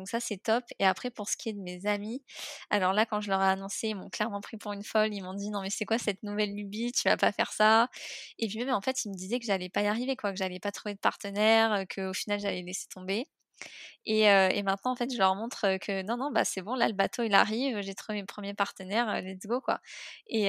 ça, 0.07 0.19
c'est 0.19 0.37
top 0.37 0.63
et 0.79 0.85
après 0.85 1.11
pour 1.11 1.29
ce 1.29 1.37
qui 1.37 1.49
est 1.49 1.53
de 1.53 1.59
mes 1.61 1.85
amis, 1.85 2.23
alors 2.69 2.93
là, 2.93 3.05
quand 3.05 3.21
je 3.21 3.29
leur 3.29 3.41
ai 3.41 3.47
annoncé, 3.47 3.89
ils 3.89 3.95
m'ont 3.95 4.09
clairement 4.09 4.41
pris 4.41 4.57
pour 4.57 4.73
une 4.73 4.83
folle. 4.83 5.13
Ils 5.13 5.21
m'ont 5.23 5.33
dit: 5.33 5.49
«Non 5.49 5.61
mais 5.61 5.69
c'est 5.69 5.85
quoi 5.85 5.97
cette 5.97 6.23
nouvelle 6.23 6.55
lubie? 6.55 6.91
Tu 6.91 7.07
vas 7.09 7.17
pas 7.17 7.31
faire 7.31 7.51
ça» 7.51 7.89
et 8.39 8.47
puis 8.47 8.59
même, 8.59 8.69
en 8.73 8.81
fait, 8.81 9.03
ils 9.05 9.09
me 9.11 9.15
disaient 9.15 9.39
que 9.39 9.45
j'allais 9.45 9.69
pas 9.69 9.81
y 9.81 9.87
arriver, 9.87 10.15
quoi, 10.15 10.31
que 10.31 10.37
j'allais 10.37 10.59
pas 10.59 10.71
trouver 10.71 10.95
de 10.95 10.99
partenaire, 10.99 11.73
heu, 11.73 11.85
qu'au 11.93 12.13
final, 12.13 12.39
j'allais 12.39 12.61
laisser 12.63 12.87
tomber 12.93 13.27
et 14.05 14.63
maintenant, 14.63 14.91
en 14.91 14.95
fait, 14.95 15.11
je 15.13 15.17
leur 15.17 15.35
montre, 15.35 15.77
que 15.79 16.01
non, 16.03 16.17
non, 16.17 16.31
bah, 16.31 16.45
c'est 16.45 16.61
bon, 16.61 16.75
là, 16.75 16.87
le 16.87 16.93
bateau, 16.93 17.23
il 17.23 17.33
arrive, 17.33 17.81
j'ai 17.81 17.95
trouvé 17.95 18.19
mes 18.19 18.25
premiers 18.25 18.53
partenaires, 18.53 19.21
let's 19.21 19.45
go, 19.45 19.61
quoi 19.61 19.79
et 20.27 20.47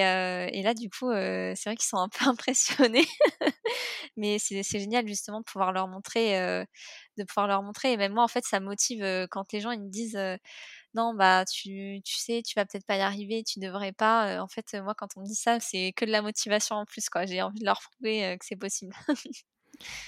là, 0.62 0.74
du 0.74 0.90
coup, 0.90 1.10
c'est 1.12 1.64
vrai 1.66 1.76
qu'ils 1.76 1.86
sont 1.88 1.98
un 1.98 2.08
peu 2.08 2.24
impressionnés 2.28 3.06
mais 4.16 4.38
c'est 4.38 4.62
génial, 4.78 5.06
justement, 5.08 5.40
de 5.40 5.44
pouvoir 5.44 5.72
leur 5.72 5.88
montrer, 5.88 6.32
de 7.18 7.24
pouvoir 7.24 7.46
leur 7.48 7.62
montrer 7.62 7.92
et 7.92 7.96
même 7.96 8.12
moi, 8.14 8.24
en 8.24 8.28
fait, 8.28 8.44
ça 8.44 8.60
motive, 8.60 9.04
quand 9.30 9.52
les 9.52 9.60
gens, 9.60 9.70
ils 9.70 9.80
me 9.82 9.90
disent, 9.90 10.18
«Non, 10.94 11.14
bah, 11.14 11.44
tu 11.46 12.00
tu 12.04 12.16
sais, 12.18 12.42
tu 12.46 12.54
vas 12.56 12.66
peut-être 12.66 12.86
pas 12.86 12.96
y 12.98 13.00
arriver, 13.02 13.44
tu 13.44 13.60
devrais 13.60 13.92
pas», 13.92 14.42
en 14.42 14.48
fait, 14.48 14.74
moi, 14.76 14.94
quand 14.96 15.08
on 15.16 15.22
me 15.22 15.26
dit 15.26 15.34
ça, 15.36 15.60
c'est 15.60 15.92
que 15.94 16.04
de 16.06 16.10
la 16.12 16.22
motivation 16.22 16.76
en 16.76 16.86
plus, 16.86 17.08
quoi. 17.10 17.26
J'ai 17.26 17.42
envie 17.42 17.60
de 17.60 17.66
leur 17.66 17.80
prouver, 17.82 18.36
que 18.40 18.46
c'est 18.46 18.56
possible. 18.56 18.94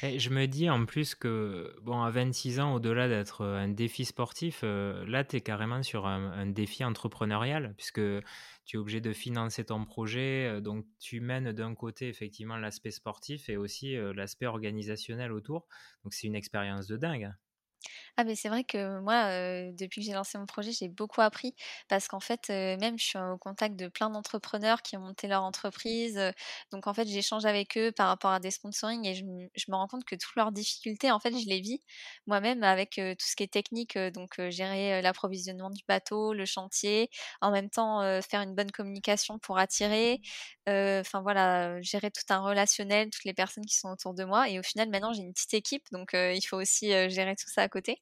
Je 0.02 0.30
me 0.30 0.46
dis 0.46 0.68
en 0.70 0.84
plus 0.86 1.14
que, 1.14 1.74
bon, 1.82 2.02
à 2.02 2.10
26 2.10 2.60
ans, 2.60 2.74
au-delà 2.74 3.08
d'être, 3.08 3.44
un 3.44 3.68
défi 3.68 4.04
sportif, 4.04 4.62
heu, 4.64 5.04
là, 5.06 5.24
tu 5.24 5.36
es 5.36 5.40
carrément 5.40 5.82
sur 5.82 6.06
un 6.06 6.46
défi 6.46 6.84
entrepreneurial 6.84 7.74
puisque 7.76 8.00
tu 8.64 8.76
es 8.76 8.78
obligé 8.78 9.00
de 9.00 9.12
financer 9.12 9.64
ton 9.64 9.84
projet, 9.84 10.48
heu, 10.56 10.60
donc 10.60 10.86
tu 10.98 11.20
mènes 11.20 11.52
d'un 11.52 11.74
côté 11.74 12.08
effectivement 12.08 12.56
l'aspect 12.56 12.90
sportif 12.90 13.48
et 13.48 13.56
aussi, 13.56 13.94
heu, 13.96 14.12
l'aspect 14.12 14.46
organisationnel 14.46 15.32
autour, 15.32 15.66
donc 16.04 16.14
c'est 16.14 16.26
une 16.26 16.36
expérience 16.36 16.86
de 16.86 16.96
dingue. 16.96 17.32
Ah 18.16 18.24
mais 18.24 18.34
c'est 18.34 18.48
vrai 18.48 18.64
que 18.64 18.98
moi, 19.00 19.24
depuis 19.72 20.00
que 20.00 20.06
j'ai 20.06 20.12
lancé 20.12 20.36
mon 20.38 20.46
projet, 20.46 20.72
j'ai 20.72 20.88
beaucoup 20.88 21.20
appris 21.20 21.54
parce 21.88 22.08
qu'en 22.08 22.20
fait, 22.20 22.48
même 22.48 22.98
je 22.98 23.04
suis 23.04 23.18
au 23.18 23.38
contact 23.38 23.76
de 23.76 23.88
plein 23.88 24.10
d'entrepreneurs 24.10 24.82
qui 24.82 24.96
ont 24.96 25.00
monté 25.00 25.28
leur 25.28 25.42
entreprise, 25.44 26.20
donc 26.72 26.86
en 26.86 26.94
fait, 26.94 27.06
j'échange 27.08 27.44
avec 27.44 27.76
eux 27.78 27.92
par 27.92 28.08
rapport 28.08 28.32
à 28.32 28.40
des 28.40 28.50
sponsoring 28.50 29.06
et 29.06 29.14
je 29.14 29.24
me 29.24 29.48
je 29.54 29.64
me 29.68 29.76
rends 29.76 29.86
compte 29.86 30.04
que 30.04 30.16
toutes 30.16 30.34
leurs 30.36 30.52
difficultés, 30.52 31.10
en 31.10 31.20
fait, 31.20 31.30
je 31.38 31.46
les 31.48 31.60
vis 31.60 31.80
moi-même 32.26 32.62
avec, 32.62 32.94
tout 32.96 33.26
ce 33.26 33.36
qui 33.36 33.42
est 33.44 33.52
technique, 33.52 33.96
donc 33.98 34.40
gérer, 34.50 35.00
l'approvisionnement 35.02 35.70
du 35.70 35.82
bateau, 35.88 36.32
le 36.32 36.44
chantier, 36.46 37.10
en 37.40 37.50
même 37.50 37.70
temps, 37.70 38.00
faire 38.22 38.40
une 38.42 38.54
bonne 38.54 38.70
communication 38.70 39.38
pour 39.38 39.58
attirer, 39.58 40.20
enfin 40.66 41.20
voilà, 41.22 41.80
gérer 41.82 42.10
tout 42.10 42.22
un 42.30 42.40
relationnel, 42.40 43.10
toutes 43.10 43.24
les 43.24 43.34
personnes 43.34 43.64
qui 43.66 43.76
sont 43.76 43.88
autour 43.90 44.14
de 44.14 44.24
moi 44.24 44.48
et 44.48 44.58
au 44.58 44.62
final, 44.62 44.88
maintenant, 44.90 45.12
j'ai 45.12 45.22
une 45.22 45.32
petite 45.32 45.54
équipe 45.54 45.84
donc 45.92 46.10
il 46.14 46.42
faut 46.42 46.56
aussi, 46.56 46.88
gérer 47.10 47.36
tout 47.36 47.48
ça 47.48 47.62
à 47.62 47.68
côté 47.68 47.99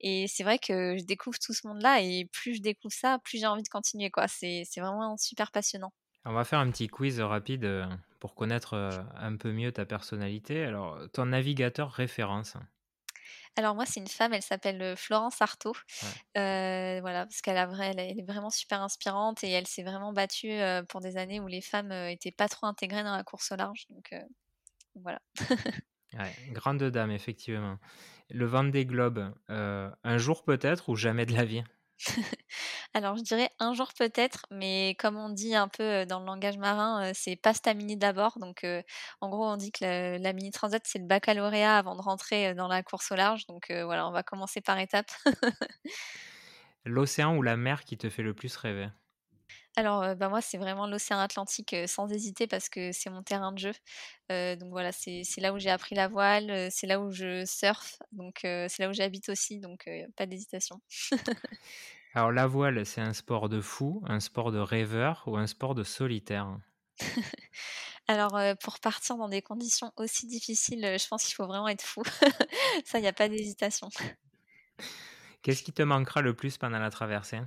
et 0.00 0.26
c'est 0.28 0.44
vrai 0.44 0.58
que 0.58 0.96
je 0.98 1.04
découvre 1.04 1.38
tout 1.38 1.54
ce 1.54 1.66
monde-là 1.68 2.00
et 2.02 2.26
plus 2.32 2.56
je 2.56 2.62
découvre 2.62 2.94
ça, 2.94 3.18
plus 3.24 3.38
j'ai 3.40 3.46
envie 3.46 3.62
de 3.64 3.68
continuer, 3.68 4.10
quoi. 4.10 4.28
C'est 4.28 4.64
vraiment 4.78 5.16
super 5.18 5.50
passionnant. 5.52 5.92
On 6.24 6.32
va 6.32 6.44
faire 6.44 6.60
un 6.60 6.70
petit 6.70 6.88
quiz 6.88 7.20
rapide, 7.20 7.64
heu, 7.66 7.84
pour 8.20 8.34
connaître, 8.34 8.72
heu, 8.74 9.04
un 9.16 9.36
peu 9.36 9.52
mieux 9.52 9.70
ta 9.70 9.84
personnalité. 9.84 10.64
Alors, 10.64 10.98
ton 11.12 11.26
navigateur 11.26 11.92
référence? 11.92 12.56
Alors 13.56 13.74
moi, 13.74 13.86
c'est 13.86 14.00
une 14.00 14.08
femme, 14.08 14.32
elle 14.32 14.42
s'appelle, 14.42 14.80
heu, 14.82 14.96
Florence 14.96 15.40
Artaud, 15.42 15.74
Ouais. 16.02 16.20
voilà, 16.34 17.26
parce 17.26 17.40
qu'elle 17.42 17.56
a 17.58 17.66
vrai 17.66 17.88
elle 17.88 17.98
est 18.00 18.10
elle 18.10 18.20
est 18.20 18.24
vraiment 18.26 18.50
super 18.50 18.82
inspirante 18.82 19.44
et 19.44 19.50
elle 19.50 19.66
s'est 19.66 19.82
vraiment 19.82 20.12
battue, 20.12 20.52
pour 20.88 21.00
des 21.00 21.16
années 21.16 21.40
où 21.40 21.46
les 21.46 21.60
femmes, 21.62 21.92
heu, 21.92 22.10
étaient 22.10 22.32
pas 22.32 22.48
trop 22.48 22.66
intégrées 22.66 23.02
dans 23.04 23.16
la 23.16 23.24
course 23.24 23.52
au 23.52 23.56
large 23.56 23.86
donc 23.90 24.14
voilà. 24.96 25.20
Ouais, 26.12 26.36
grande 26.48 26.82
dame, 26.84 27.10
effectivement. 27.10 27.78
Le 28.30 28.44
Vendée 28.46 28.86
Globe, 28.86 29.32
heu, 29.50 29.90
un 30.04 30.18
jour 30.18 30.44
peut-être 30.44 30.88
ou 30.88 30.94
jamais 30.96 31.26
de 31.26 31.32
la 31.34 31.44
vie? 31.44 31.64
Alors 32.94 33.16
je 33.16 33.22
dirais 33.22 33.50
un 33.58 33.74
jour 33.74 33.90
peut-être, 33.98 34.46
mais 34.50 34.96
comme 34.98 35.16
on 35.16 35.28
dit 35.30 35.54
un 35.54 35.68
peu, 35.68 36.02
heu, 36.02 36.06
dans 36.06 36.20
le 36.20 36.26
langage 36.26 36.58
marin, 36.58 37.10
heu, 37.10 37.12
c'est 37.14 37.36
«pasta 37.36 37.74
mini 37.74 37.96
d'abord», 37.96 38.38
donc 38.38 38.64
heu, 38.64 38.82
en 39.20 39.28
gros, 39.30 39.46
on 39.46 39.56
dit 39.56 39.72
que 39.72 40.18
la 40.18 40.32
mini 40.32 40.50
transat, 40.50 40.82
c'est 40.86 40.98
le 40.98 41.06
baccalauréat 41.06 41.76
avant 41.78 41.96
de 41.96 42.02
rentrer, 42.02 42.54
dans 42.54 42.68
la 42.68 42.82
course 42.82 43.12
au 43.12 43.16
large, 43.16 43.46
donc 43.46 43.70
voilà, 43.70 44.08
on 44.08 44.12
va 44.12 44.22
commencer 44.22 44.60
par 44.60 44.78
étapes. 44.78 45.10
L'océan 46.84 47.36
ou 47.36 47.42
la 47.42 47.56
mer 47.56 47.84
qui 47.84 47.96
te 47.98 48.10
fait 48.10 48.22
le 48.22 48.34
plus 48.34 48.54
rêver? 48.56 48.88
Alors, 49.76 50.16
bah, 50.16 50.28
moi, 50.28 50.40
c'est 50.42 50.58
vraiment 50.58 50.86
l'océan 50.86 51.18
Atlantique, 51.20 51.74
sans 51.86 52.08
hésiter 52.12 52.46
parce 52.46 52.68
que 52.68 52.92
c'est 52.92 53.08
mon 53.08 53.22
terrain 53.22 53.52
de 53.52 53.58
jeu. 53.58 53.72
Donc 54.28 54.70
voilà, 54.70 54.92
c'est 54.92 55.22
c'est 55.24 55.40
là 55.40 55.52
où 55.52 55.58
j'ai 55.58 55.70
appris 55.70 55.94
la 55.94 56.08
voile, 56.08 56.70
c'est 56.70 56.86
là 56.86 57.00
où 57.00 57.10
je 57.10 57.44
surfe, 57.46 57.98
donc 58.12 58.40
c'est 58.42 58.78
là 58.78 58.88
où 58.88 58.92
j'habite 58.92 59.28
aussi, 59.28 59.58
donc 59.60 59.88
pas 60.16 60.26
d'hésitation. 60.26 60.80
Alors 62.14 62.30
la 62.30 62.46
voile, 62.46 62.86
c'est 62.86 63.00
un 63.00 63.12
sport 63.12 63.48
de 63.48 63.60
fou, 63.60 64.00
un 64.06 64.20
sport 64.20 64.52
de 64.52 64.60
rêveur 64.60 65.24
ou 65.26 65.36
un 65.36 65.48
sport 65.48 65.74
de 65.74 65.82
solitaire? 65.82 66.60
Alors, 68.08 68.38
pour 68.62 68.80
partir 68.80 69.16
dans 69.16 69.28
des 69.28 69.42
conditions 69.42 69.92
aussi 69.96 70.26
difficiles, 70.26 70.96
je 70.98 71.08
pense 71.08 71.24
qu'il 71.24 71.34
faut 71.34 71.46
vraiment 71.46 71.68
être 71.68 71.82
fou. 71.84 72.02
Ça, 72.84 72.98
il 72.98 73.04
y 73.04 73.08
a 73.08 73.12
pas 73.12 73.28
d'hésitation. 73.28 73.88
Qu'est-ce 75.42 75.62
qui 75.62 75.72
te 75.74 75.82
manquera 75.82 76.22
le 76.22 76.34
plus 76.34 76.56
pendant 76.56 76.78
la 76.78 76.90
traversée? 76.90 77.40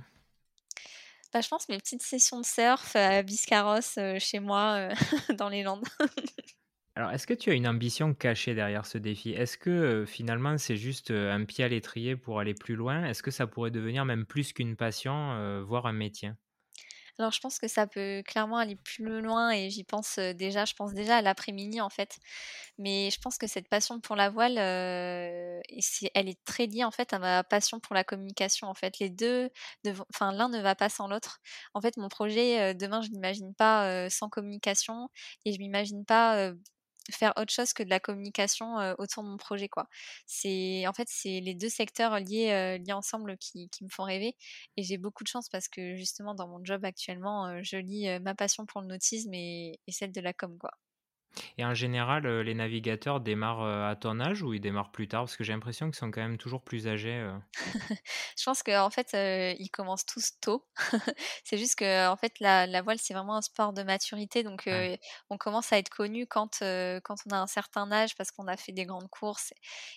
Bah, 1.34 1.40
je 1.40 1.48
pense 1.48 1.68
mes 1.68 1.78
petites 1.78 2.02
sessions 2.02 2.40
de 2.40 2.46
surf, 2.46 2.94
heu, 2.96 3.00
à 3.00 3.22
Biscarrosse, 3.22 3.98
heu, 3.98 4.18
chez 4.20 4.38
moi, 4.40 4.88
heu, 4.90 4.94
dans 5.36 5.48
les 5.48 5.62
Landes. 5.64 5.84
Alors, 6.96 7.10
est-ce 7.12 7.26
que 7.28 7.34
tu 7.34 7.50
as 7.50 7.54
une 7.54 7.66
ambition 7.68 8.14
cachée 8.14 8.54
derrière 8.54 8.84
ce 8.86 8.98
défi? 8.98 9.30
Est-ce 9.30 9.56
que, 9.58 10.04
finalement, 10.06 10.58
c'est 10.58 10.76
juste, 10.76 11.10
un 11.12 11.44
pied 11.44 11.62
à 11.64 11.68
l'étrier 11.68 12.16
pour 12.16 12.38
aller 12.40 12.54
plus 12.54 12.74
loin? 12.76 13.04
Est-ce 13.04 13.22
que 13.22 13.30
ça 13.32 13.46
pourrait 13.46 13.70
devenir 13.72 14.04
même 14.04 14.26
plus 14.26 14.52
qu'une 14.52 14.74
passion, 14.76 15.62
voire 15.64 15.86
un 15.86 15.92
métier? 15.92 16.32
Alors 17.18 17.30
je 17.30 17.38
pense 17.40 17.60
que 17.60 17.68
ça 17.68 17.86
peut 17.86 18.22
clairement 18.26 18.56
aller 18.58 18.74
plus 18.74 19.20
loin 19.20 19.50
et 19.52 19.70
j'y 19.70 19.84
pense, 19.84 20.18
déjà. 20.18 20.64
Je 20.64 20.74
pense 20.74 20.94
déjà 20.94 21.18
à 21.18 21.22
l'après-midi, 21.22 21.80
en 21.80 21.88
fait. 21.90 22.18
Mais 22.78 23.10
je 23.10 23.20
pense 23.20 23.38
que 23.38 23.46
cette 23.46 23.68
passion 23.68 24.00
pour 24.00 24.16
la 24.16 24.30
voile, 24.30 24.58
elle 24.58 26.28
est 26.28 26.44
très 26.44 26.66
liée, 26.66 26.84
en 26.84 26.90
fait, 26.90 27.12
à 27.12 27.18
ma 27.18 27.44
passion 27.44 27.80
pour 27.80 27.94
la 27.94 28.04
communication, 28.04 28.68
en 28.68 28.74
fait. 28.74 28.98
Les 28.98 29.10
2 29.10 29.50
ne 29.84 29.92
vont 29.92 30.04
enfin, 30.14 30.32
l'un 30.32 30.48
ne 30.48 30.60
va 30.60 30.74
pas 30.74 30.88
sans 30.88 31.08
l'autre. 31.08 31.40
En 31.74 31.80
fait, 31.80 31.96
mon 31.96 32.08
projet, 32.08 32.74
demain, 32.74 33.02
je 33.02 33.10
l'imagine 33.10 33.54
pas, 33.54 34.08
sans 34.10 34.28
communication 34.28 35.08
et 35.44 35.52
je 35.52 35.58
m'imagine 35.58 36.04
pas, 36.04 36.52
faire 37.10 37.32
autre 37.36 37.52
chose 37.52 37.72
que 37.72 37.82
de 37.82 37.90
la 37.90 38.00
communication, 38.00 38.76
autour 38.98 39.22
de 39.24 39.28
mon 39.28 39.36
projet, 39.36 39.68
quoi. 39.68 39.88
C'est 40.26 40.86
en 40.86 40.92
fait, 40.92 41.08
c'est 41.10 41.40
les 41.40 41.54
2 41.54 41.68
secteurs 41.68 42.18
liés, 42.20 42.78
liés 42.78 42.92
ensemble 42.92 43.36
qui 43.38 43.68
qui 43.70 43.84
me 43.84 43.88
font 43.90 44.04
rêver 44.04 44.36
et 44.76 44.82
j'ai 44.82 44.98
beaucoup 44.98 45.24
de 45.24 45.28
chance 45.28 45.48
parce 45.48 45.68
que 45.68 45.96
justement 45.96 46.34
dans 46.34 46.48
mon 46.48 46.64
job 46.64 46.84
actuellement, 46.84 47.62
je 47.62 47.76
heu, 48.08 48.20
ma 48.20 48.34
passion 48.34 48.66
pour 48.66 48.80
le 48.80 48.86
nautisme 48.88 49.32
et 49.34 49.78
et 49.86 49.92
celle 49.92 50.12
de 50.12 50.20
la 50.20 50.32
com, 50.32 50.56
quoi. 50.58 50.70
Et 51.58 51.64
en 51.64 51.74
général, 51.74 52.26
heu, 52.26 52.40
les 52.42 52.54
navigateurs 52.54 53.20
démarrent, 53.20 53.62
heu, 53.64 53.84
à 53.84 53.96
ton 53.96 54.20
âge 54.20 54.42
ou 54.42 54.52
ils 54.54 54.60
démarrent 54.60 54.92
plus 54.92 55.08
tard? 55.08 55.22
Parce 55.24 55.36
que 55.36 55.44
j'ai 55.44 55.52
l'impression 55.52 55.86
qu'ils 55.86 55.96
sont 55.96 56.10
quand 56.10 56.20
même 56.22 56.38
toujours 56.38 56.62
plus 56.64 56.86
âgés, 56.88 57.16
heu 57.20 57.32
Je 58.38 58.44
pense 58.44 58.62
qu'en 58.62 58.90
fait, 58.90 59.10
ils 59.58 59.70
commencent 59.70 60.06
tous 60.06 60.32
tôt. 60.40 60.66
C'est 61.44 61.56
juste 61.58 61.76
qu'en 61.78 62.16
fait, 62.16 62.32
la 62.40 62.66
la 62.66 62.82
voile, 62.82 62.98
c'est 62.98 63.14
vraiment 63.14 63.36
un 63.36 63.42
sport 63.42 63.72
de 63.72 63.82
maturité, 63.82 64.42
donc 64.42 64.68
ouais. 64.70 64.88
on 65.30 65.38
commence 65.38 65.72
à 65.72 65.78
être 65.78 65.88
connu 65.90 66.26
quand, 66.26 66.58
quand 67.04 67.16
on 67.26 67.30
a 67.34 67.38
un 67.38 67.46
certain 67.46 67.90
âge 67.92 68.16
parce 68.16 68.30
qu'on 68.32 68.46
a 68.48 68.56
fait 68.56 68.72
des 68.72 68.86
grandes 68.86 69.08
courses 69.10 69.52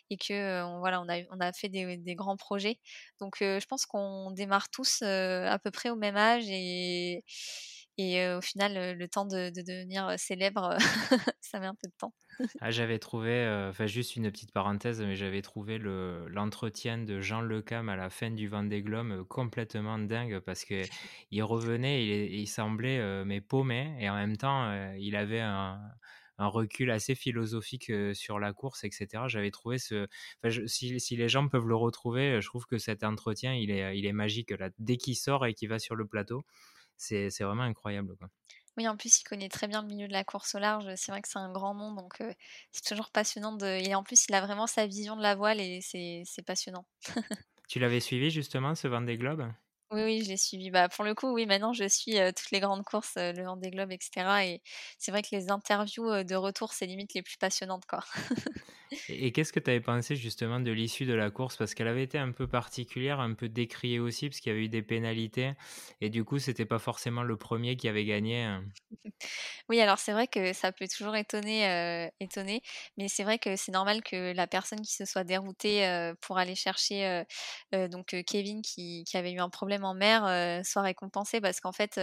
et 0.10 0.17
que, 0.17 0.34
heu, 0.62 0.63
on 0.65 0.80
voilà, 0.80 1.02
on 1.02 1.10
a 1.10 1.19
on 1.32 1.39
a 1.39 1.52
fait 1.54 1.69
des 1.69 1.97
des 1.97 2.15
grands 2.15 2.38
projets. 2.38 2.80
Donc 3.19 3.38
je 3.39 3.65
pense 3.65 3.86
qu'on 3.86 4.32
démarre 4.32 4.69
tous, 4.69 5.02
à 5.02 5.58
peu 5.63 5.71
près 5.71 5.89
au 5.89 5.95
même 5.95 6.17
âge 6.17 6.45
et 6.50 7.23
et 7.98 8.28
au 8.34 8.42
final, 8.42 8.98
le 8.98 9.08
temps 9.08 9.26
de 9.26 9.50
de 9.50 9.62
devenir, 9.62 10.14
célèbre, 10.18 10.78
ça 11.42 11.60
met 11.60 11.68
un 11.68 11.76
peu 11.76 11.88
de 11.88 11.96
temps. 11.98 12.14
Ah, 12.62 12.72
j'avais 12.72 12.98
trouvé, 12.98 13.48
enfin 13.70 13.86
juste 13.86 14.16
une 14.16 14.32
petite 14.32 14.52
parenthèse, 14.52 15.02
mais 15.02 15.16
j'avais 15.16 15.44
trouvé 15.44 15.78
le 15.78 16.28
l'entretien 16.28 16.98
de 16.98 17.20
Jean 17.20 17.42
Le 17.42 17.62
Cam 17.62 17.88
à 17.90 17.96
la 17.96 18.10
fin 18.10 18.32
du 18.32 18.48
Vendée 18.48 18.82
Globe, 18.82 19.24
complètement 19.28 20.00
dingue 20.00 20.40
parce 20.40 20.66
qu'il 20.66 21.44
revenait, 21.44 22.04
il 22.04 22.34
il 22.34 22.48
semblait, 22.48 23.24
mais 23.26 23.42
paumé 23.42 23.96
et 24.00 24.10
en 24.10 24.16
même 24.16 24.38
temps, 24.38 24.72
il 24.98 25.16
avait 25.16 25.40
un 25.42 25.80
recul 26.40 26.92
assez 26.92 27.16
philosophique, 27.16 27.92
sur 28.14 28.40
la 28.40 28.54
course 28.54 28.84
et 28.84 28.92
cetera. 28.92 29.28
J'avais 29.28 29.52
trouvé 29.52 29.78
ce 29.78 30.08
si 30.68 31.00
si 31.00 31.16
les 31.16 31.30
gens 31.30 31.48
peuvent 31.48 31.68
le 31.68 31.76
retrouver, 31.76 32.42
je 32.42 32.48
trouve 32.48 32.66
que 32.66 32.78
cet 32.78 33.04
entretien, 33.04 33.54
il 33.54 33.70
est, 33.72 33.98
il 33.98 34.06
est 34.06 34.14
magique 34.14 34.52
là. 34.52 34.70
Dès 34.80 34.98
qu'il 34.98 35.16
sort 35.16 35.46
et 35.46 35.54
qu'il 35.54 35.70
va 35.70 35.80
sur 35.80 35.96
le 35.96 36.08
plateau, 36.08 36.44
c'est 36.98 37.30
vraiment 37.44 37.64
incroyable, 37.64 38.16
quoi. 38.18 38.30
Oui, 38.78 38.88
en 38.88 38.96
plus, 38.96 39.20
il 39.20 39.24
connaît 39.24 39.50
très 39.50 39.68
bien 39.68 39.82
le 39.82 39.88
milieu 39.88 40.08
de 40.08 40.14
la 40.14 40.24
course 40.24 40.54
au 40.56 40.60
large. 40.60 40.88
C'est 40.96 41.12
vrai 41.12 41.22
que 41.22 41.28
c'est 41.28 41.40
un 41.40 41.52
grand 41.52 41.74
nom, 41.74 41.94
donc 41.94 42.22
c'est 42.72 42.86
toujours 42.86 43.10
passionnant 43.12 43.54
de 43.54 43.66
et 43.66 43.96
en 43.96 44.04
plus, 44.04 44.28
il 44.30 44.36
a 44.36 44.42
vraiment 44.42 44.68
sa 44.68 44.86
vision 44.88 45.16
de 45.16 45.22
la 45.24 45.36
voile 45.36 45.60
et 45.60 45.82
c'est 45.82 46.22
c'est 46.26 46.44
passionnant. 46.44 46.86
Tu 47.70 47.80
l'avais 47.80 48.02
suivi 48.02 48.30
justement 48.30 48.76
ce 48.76 48.90
Vendée 48.90 49.18
Globe? 49.18 49.54
Oui, 49.89 50.02
oui, 50.04 50.21
je 50.23 50.30
l'ai 50.30 50.36
suivi. 50.38 50.69
Bah, 50.69 50.89
pour 50.89 51.06
le 51.06 51.15
coup, 51.15 51.32
oui, 51.32 51.45
maintenant 51.45 51.71
je 51.71 51.88
suis, 51.88 52.15
toutes 52.36 52.52
les 52.52 52.60
grandes 52.60 52.84
courses, 52.84 53.15
heu, 53.17 53.32
le 53.32 53.43
Vendée 53.45 53.69
Globe 53.71 53.91
et 53.91 53.97
cetera 54.02 54.45
et 54.45 54.62
c'est 54.97 55.12
vrai 55.12 55.21
que 55.21 55.30
les 55.32 55.50
interviews, 55.50 56.23
de 56.26 56.36
retour, 56.36 56.73
c'est 56.73 56.86
limite 56.86 57.13
les 57.13 57.21
plus 57.23 57.38
passionnantes, 57.38 57.86
quoi. 57.86 58.04
Et 59.10 59.28
et 59.28 59.32
qu'est-ce 59.32 59.54
que 59.54 59.60
tu 59.60 59.69
avais 59.69 59.82
pensé 59.82 60.15
justement 60.15 60.60
de 60.60 60.71
l'issue 60.71 61.06
de 61.06 61.13
la 61.13 61.30
course? 61.32 61.58
Parce 61.58 61.73
qu'elle 61.73 61.88
avait 61.88 62.04
été 62.04 62.17
un 62.17 62.32
peu 62.32 62.47
particulière, 62.47 63.19
un 63.19 63.34
peu 63.34 63.50
décriée 63.50 64.00
aussi, 64.00 64.30
parce 64.30 64.39
qu'il 64.39 64.52
y 64.52 64.56
avait 64.56 64.65
eu 64.65 64.69
des 64.69 64.82
pénalités 64.84 65.54
et 66.02 66.10
du 66.10 66.23
coup, 66.23 66.39
c'était 66.39 66.65
pas 66.65 66.80
forcément 66.80 67.23
le 67.23 67.38
premier 67.38 67.76
qui 67.78 67.88
avait 67.88 68.06
gagné, 68.06 68.45
heu. 68.45 68.67
Oui, 69.69 69.80
alors 69.82 70.00
c'est 70.00 70.13
vrai 70.13 70.28
que 70.28 70.54
ça 70.54 70.71
peut 70.71 70.88
toujours 70.88 71.15
étonner, 71.15 72.10
étonner, 72.19 72.62
mais 72.97 73.08
c'est 73.08 73.23
vrai 73.23 73.39
que 73.39 73.56
c'est 73.56 73.71
normal 73.71 74.04
que 74.04 74.34
la 74.34 74.47
personne 74.47 74.82
qui 74.82 74.93
se 74.93 75.06
soit 75.06 75.23
déroutée, 75.23 76.13
pour 76.21 76.38
aller 76.38 76.56
chercher, 76.56 77.23
heu, 77.76 77.88
donc 77.89 78.15
Kevin 78.28 78.62
qui 78.62 79.04
qui 79.06 79.17
avait 79.17 79.32
eu 79.34 79.39
un 79.39 79.50
problème 79.50 79.77
en 79.84 79.94
mer, 79.94 80.63
soit 80.66 80.82
récompensé 80.82 81.42
parce 81.42 81.60
qu'en 81.60 81.72
fait, 81.72 82.00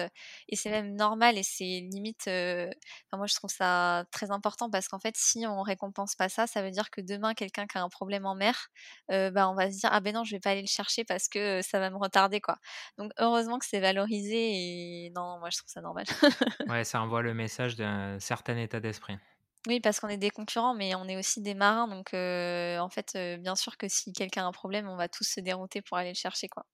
et 0.48 0.56
c'est 0.56 0.70
même 0.70 0.94
normal 0.94 1.38
et 1.38 1.42
c'est 1.42 1.64
limite, 1.92 2.22
enfin 2.22 3.16
moi 3.16 3.26
je 3.26 3.34
trouve 3.34 3.50
ça 3.50 4.04
très 4.10 4.30
important 4.30 4.70
parce 4.70 4.88
qu'en 4.88 4.98
fait 4.98 5.14
si 5.16 5.46
on 5.46 5.62
récompense 5.62 6.14
pas 6.16 6.28
ça, 6.28 6.46
ça 6.46 6.62
veut 6.62 6.70
dire 6.70 6.90
que 6.90 7.00
demain 7.00 7.34
quelqu'un 7.34 7.66
qui 7.66 7.78
a 7.78 7.82
un 7.82 7.88
problème 7.88 8.26
en 8.26 8.34
mer, 8.34 8.68
bah, 9.08 9.48
on 9.48 9.54
va 9.54 9.70
se 9.70 9.78
dire: 9.80 9.90
«Ah 9.92 10.00
ben 10.00 10.14
non, 10.14 10.24
je 10.24 10.32
vais 10.36 10.40
pas 10.40 10.50
aller 10.50 10.62
le 10.62 10.66
chercher 10.66 11.04
parce 11.04 11.28
que, 11.28 11.60
ça 11.62 11.78
va 11.80 11.90
me 11.90 11.96
retarder, 11.96 12.40
quoi». 12.40 12.56
Donc 12.98 13.12
heureusement 13.18 13.58
que 13.58 13.66
c'est 13.66 13.80
valorisé 13.80 15.06
et 15.06 15.10
non, 15.14 15.38
moi 15.38 15.50
je 15.50 15.58
trouve 15.58 15.70
ça 15.70 15.80
normal. 15.80 16.04
Ouais, 16.68 16.84
ça 16.84 17.00
envoie 17.02 17.20
le 17.22 17.34
message 17.34 17.76
d'un 17.76 18.18
certain 18.20 18.56
état 18.56 18.80
d'esprit. 18.80 19.18
Oui, 19.66 19.80
parce 19.80 19.98
qu'on 19.98 20.08
est 20.08 20.18
des 20.18 20.30
concurrents, 20.30 20.74
mais 20.74 20.94
on 20.94 21.06
est 21.08 21.16
aussi 21.16 21.40
des 21.40 21.54
marins, 21.54 21.88
donc 21.88 22.08
en 22.12 22.88
fait, 22.90 23.16
bien 23.40 23.54
sûr 23.56 23.78
que 23.78 23.88
si 23.88 24.12
quelqu'un 24.12 24.44
a 24.44 24.46
un 24.46 24.52
problème, 24.52 24.88
on 24.88 24.96
va 24.96 25.08
tous 25.08 25.24
se 25.24 25.40
dérouter 25.40 25.80
pour 25.80 25.96
aller 25.96 26.10
le 26.10 26.14
chercher, 26.16 26.48
quoi. 26.48 26.64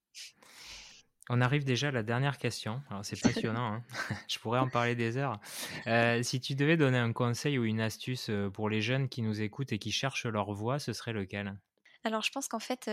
On 1.30 1.40
arrive 1.40 1.64
déjà 1.64 1.88
à 1.88 1.90
la 1.92 2.02
dernière 2.02 2.36
question. 2.38 2.82
Alors 2.90 3.04
c'est 3.06 3.16
passionnant, 3.16 3.72
hein. 3.74 3.84
Je 4.28 4.38
pourrais 4.38 4.58
en 4.58 4.68
parler 4.68 4.94
des 4.96 5.16
heures. 5.16 5.40
Heu, 5.86 6.22
si 6.22 6.40
tu 6.40 6.54
devais 6.54 6.76
donner 6.76 6.98
un 6.98 7.12
conseil 7.14 7.56
ou 7.58 7.64
une 7.64 7.80
astuce, 7.80 8.28
heu, 8.30 8.50
pour 8.50 8.68
les 8.68 8.82
jeunes 8.82 9.08
qui 9.08 9.22
nous 9.22 9.40
écoutent 9.40 9.72
et 9.72 9.78
qui 9.78 9.92
cherchent 9.92 10.26
leur 10.26 10.52
voie, 10.52 10.78
ce 10.78 10.92
serait 10.92 11.12
lequel? 11.14 11.56
Alors 12.04 12.22
je 12.22 12.30
pense 12.32 12.48
qu'en 12.48 12.58
fait, 12.60 12.86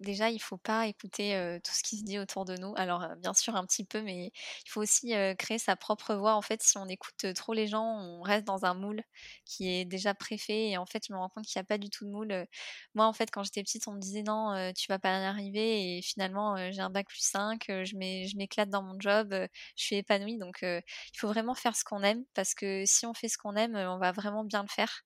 déjà 0.00 0.30
il 0.30 0.40
faut 0.40 0.56
pas 0.56 0.86
écouter, 0.86 1.58
tout 1.62 1.72
ce 1.72 1.82
qui 1.82 1.98
se 1.98 2.04
dit 2.04 2.18
autour 2.18 2.46
de 2.46 2.56
nous. 2.56 2.72
Alors, 2.76 3.06
bien 3.18 3.34
sûr 3.34 3.56
un 3.56 3.66
petit 3.66 3.84
peu, 3.84 4.00
mais 4.00 4.32
il 4.66 4.70
faut 4.70 4.80
aussi, 4.80 5.12
créer 5.38 5.58
sa 5.58 5.76
propre 5.76 6.14
voix. 6.14 6.34
En 6.34 6.40
fait, 6.42 6.62
si 6.62 6.78
on 6.78 6.86
écoute, 6.88 7.26
trop 7.34 7.52
les 7.52 7.66
gens, 7.66 7.84
on 7.84 8.22
reste 8.22 8.46
dans 8.46 8.64
un 8.64 8.72
moule 8.74 9.02
qui 9.44 9.68
est 9.68 9.84
déjà 9.84 10.14
préfait 10.14 10.68
et 10.70 10.78
en 10.78 10.86
fait, 10.86 11.04
je 11.06 11.12
me 11.12 11.18
rends 11.18 11.28
compte 11.28 11.44
qu'il 11.44 11.58
y 11.58 11.60
a 11.60 11.64
pas 11.64 11.76
du 11.78 11.90
tout 11.90 12.06
de 12.06 12.10
moule. 12.10 12.46
Moi, 12.94 13.04
en 13.06 13.12
fait, 13.12 13.30
quand 13.30 13.42
j'étais 13.42 13.62
petite, 13.62 13.86
on 13.86 13.92
me 13.92 14.00
disait: 14.00 14.22
«Non, 14.22 14.72
tu 14.74 14.86
vas 14.88 14.98
pas 14.98 15.10
y 15.20 15.24
arriver» 15.24 15.98
et 15.98 16.02
finalement, 16.02 16.56
j'ai 16.72 16.80
un 16.80 16.90
bac+5, 16.90 17.68
heu, 17.68 17.84
je 17.84 17.96
m'é 17.96 18.26
je 18.28 18.36
m'éclate 18.38 18.70
dans 18.70 18.82
mon 18.82 18.98
job, 18.98 19.28
je 19.76 19.82
suis 19.84 19.96
épanouie 19.96 20.38
donc 20.38 20.58
il 20.62 20.82
faut 21.18 21.28
vraiment 21.28 21.54
faire 21.54 21.76
ce 21.76 21.84
qu'on 21.84 22.02
aime 22.02 22.24
parce 22.34 22.54
que 22.54 22.84
si 22.86 23.04
on 23.06 23.12
fait 23.14 23.28
ce 23.28 23.36
qu'on 23.38 23.56
aime, 23.56 23.74
on 23.76 23.98
va 23.98 24.12
vraiment 24.12 24.44
bien 24.44 24.62
le 24.62 24.68
faire 24.68 25.02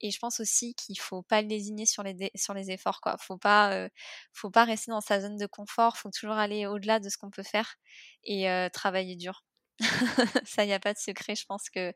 et 0.00 0.10
je 0.10 0.18
pense 0.18 0.40
aussi 0.40 0.74
qu'il 0.74 0.98
faut 1.00 1.22
pas 1.22 1.42
lésigner 1.42 1.86
sur 1.86 2.02
les 2.02 2.30
sur 2.34 2.54
les 2.54 2.67
efforts, 2.70 3.00
quoi. 3.00 3.16
Faut 3.18 3.38
pas, 3.38 3.88
faut 4.32 4.50
pas 4.50 4.64
rester 4.64 4.90
dans 4.90 5.00
sa 5.00 5.20
zone 5.20 5.36
de 5.36 5.46
confort, 5.46 5.96
faut 5.98 6.10
toujours 6.10 6.36
aller 6.36 6.66
au-delà 6.66 7.00
de 7.00 7.08
ce 7.08 7.18
qu'on 7.18 7.30
peut 7.30 7.42
faire 7.42 7.76
et 8.24 8.46
travailler 8.72 9.16
dur. 9.16 9.44
Ça, 10.44 10.64
il 10.64 10.70
y 10.70 10.72
a 10.72 10.80
pas 10.80 10.92
de 10.92 10.98
secret. 10.98 11.36
Je 11.36 11.44
pense 11.46 11.70
que 11.70 11.92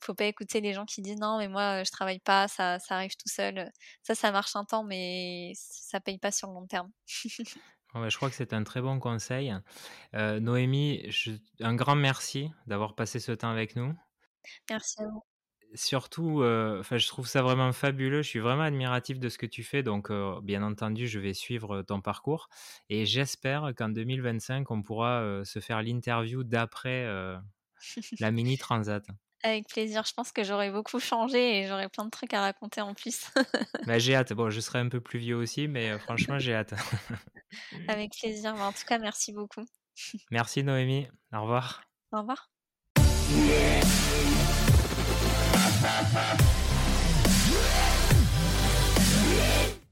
faut 0.00 0.14
pas 0.14 0.24
écouter 0.26 0.60
les 0.60 0.72
gens 0.74 0.84
qui 0.84 1.02
disent: 1.02 1.18
«Non, 1.18 1.38
mais 1.38 1.48
moi, 1.48 1.82
je 1.84 1.90
travaille 1.90 2.20
pas, 2.20 2.48
ça 2.48 2.78
ça 2.78 2.96
arrive 2.96 3.16
tout 3.16 3.28
seul», 3.28 3.70
Ça, 4.02 4.14
ça 4.14 4.32
marche 4.32 4.54
un 4.56 4.64
temps, 4.64 4.84
mais 4.84 5.52
ça 5.56 6.00
paye 6.00 6.18
pas 6.18 6.30
sur 6.32 6.48
le 6.48 6.54
long 6.54 6.66
terme. 6.66 6.90
Bon, 7.94 8.00
bah, 8.00 8.08
je 8.08 8.16
crois 8.16 8.28
que 8.30 8.36
c'est 8.36 8.52
un 8.52 8.64
très 8.64 8.80
bon 8.80 8.98
conseil. 8.98 9.54
Noémie, 10.14 11.10
je 11.10 11.32
un 11.60 11.74
grand 11.74 11.96
merci 11.96 12.50
d'avoir 12.66 12.94
passé 12.94 13.20
ce 13.20 13.32
temps 13.32 13.50
avec 13.50 13.76
nous. 13.76 13.94
Merci 14.68 15.00
à 15.02 15.06
vous. 15.08 15.22
Surtout, 15.74 16.42
enfin, 16.80 16.98
je 16.98 17.06
trouve 17.06 17.26
ça 17.26 17.42
vraiment 17.42 17.72
fabuleux. 17.72 18.22
Je 18.22 18.28
suis 18.28 18.38
vraiment 18.38 18.62
admiratif 18.62 19.18
de 19.18 19.28
ce 19.28 19.38
que 19.38 19.46
tu 19.46 19.62
fais 19.62 19.82
donc 19.82 20.10
heu, 20.10 20.34
bien 20.42 20.62
entendu, 20.62 21.06
je 21.06 21.18
vais 21.18 21.34
suivre 21.34 21.82
ton 21.82 22.00
parcours 22.00 22.48
et 22.88 23.06
j'espère 23.06 23.72
qu'en 23.76 23.88
2025, 23.88 24.70
on 24.70 24.82
pourra, 24.82 25.42
se 25.44 25.60
faire 25.60 25.82
l'interview 25.82 26.44
d'après, 26.44 27.06
la 28.18 28.30
mini 28.30 28.58
transat. 28.58 29.04
Avec 29.44 29.66
plaisir, 29.68 30.04
je 30.06 30.12
pense 30.14 30.30
que 30.30 30.44
j'aurais 30.44 30.70
beaucoup 30.70 31.00
changé 31.00 31.58
et 31.58 31.66
j'aurais 31.66 31.88
plein 31.88 32.04
de 32.04 32.10
trucs 32.10 32.32
à 32.32 32.40
raconter 32.40 32.80
en 32.80 32.94
plus. 32.94 33.26
Bah, 33.86 33.98
j'ai 33.98 34.14
hâte. 34.14 34.32
Bon, 34.32 34.48
je 34.48 34.60
serai 34.60 34.78
un 34.78 34.88
peu 34.88 35.00
plus 35.00 35.18
vieux 35.18 35.34
aussi, 35.34 35.66
mais 35.66 35.98
franchement, 35.98 36.38
j'ai 36.38 36.54
hâte. 36.54 36.74
Avec 37.88 38.12
plaisir, 38.12 38.54
bah, 38.56 38.68
en 38.68 38.72
tout 38.72 38.84
cas, 38.86 38.98
merci 38.98 39.32
beaucoup. 39.32 39.64
Merci 40.30 40.62
Noémie, 40.62 41.08
au 41.32 41.42
revoir. 41.42 41.82
Au 42.12 42.20
revoir. 42.20 42.48
Ha 45.82 45.88
ha 45.88 46.36
ha! 46.38 46.61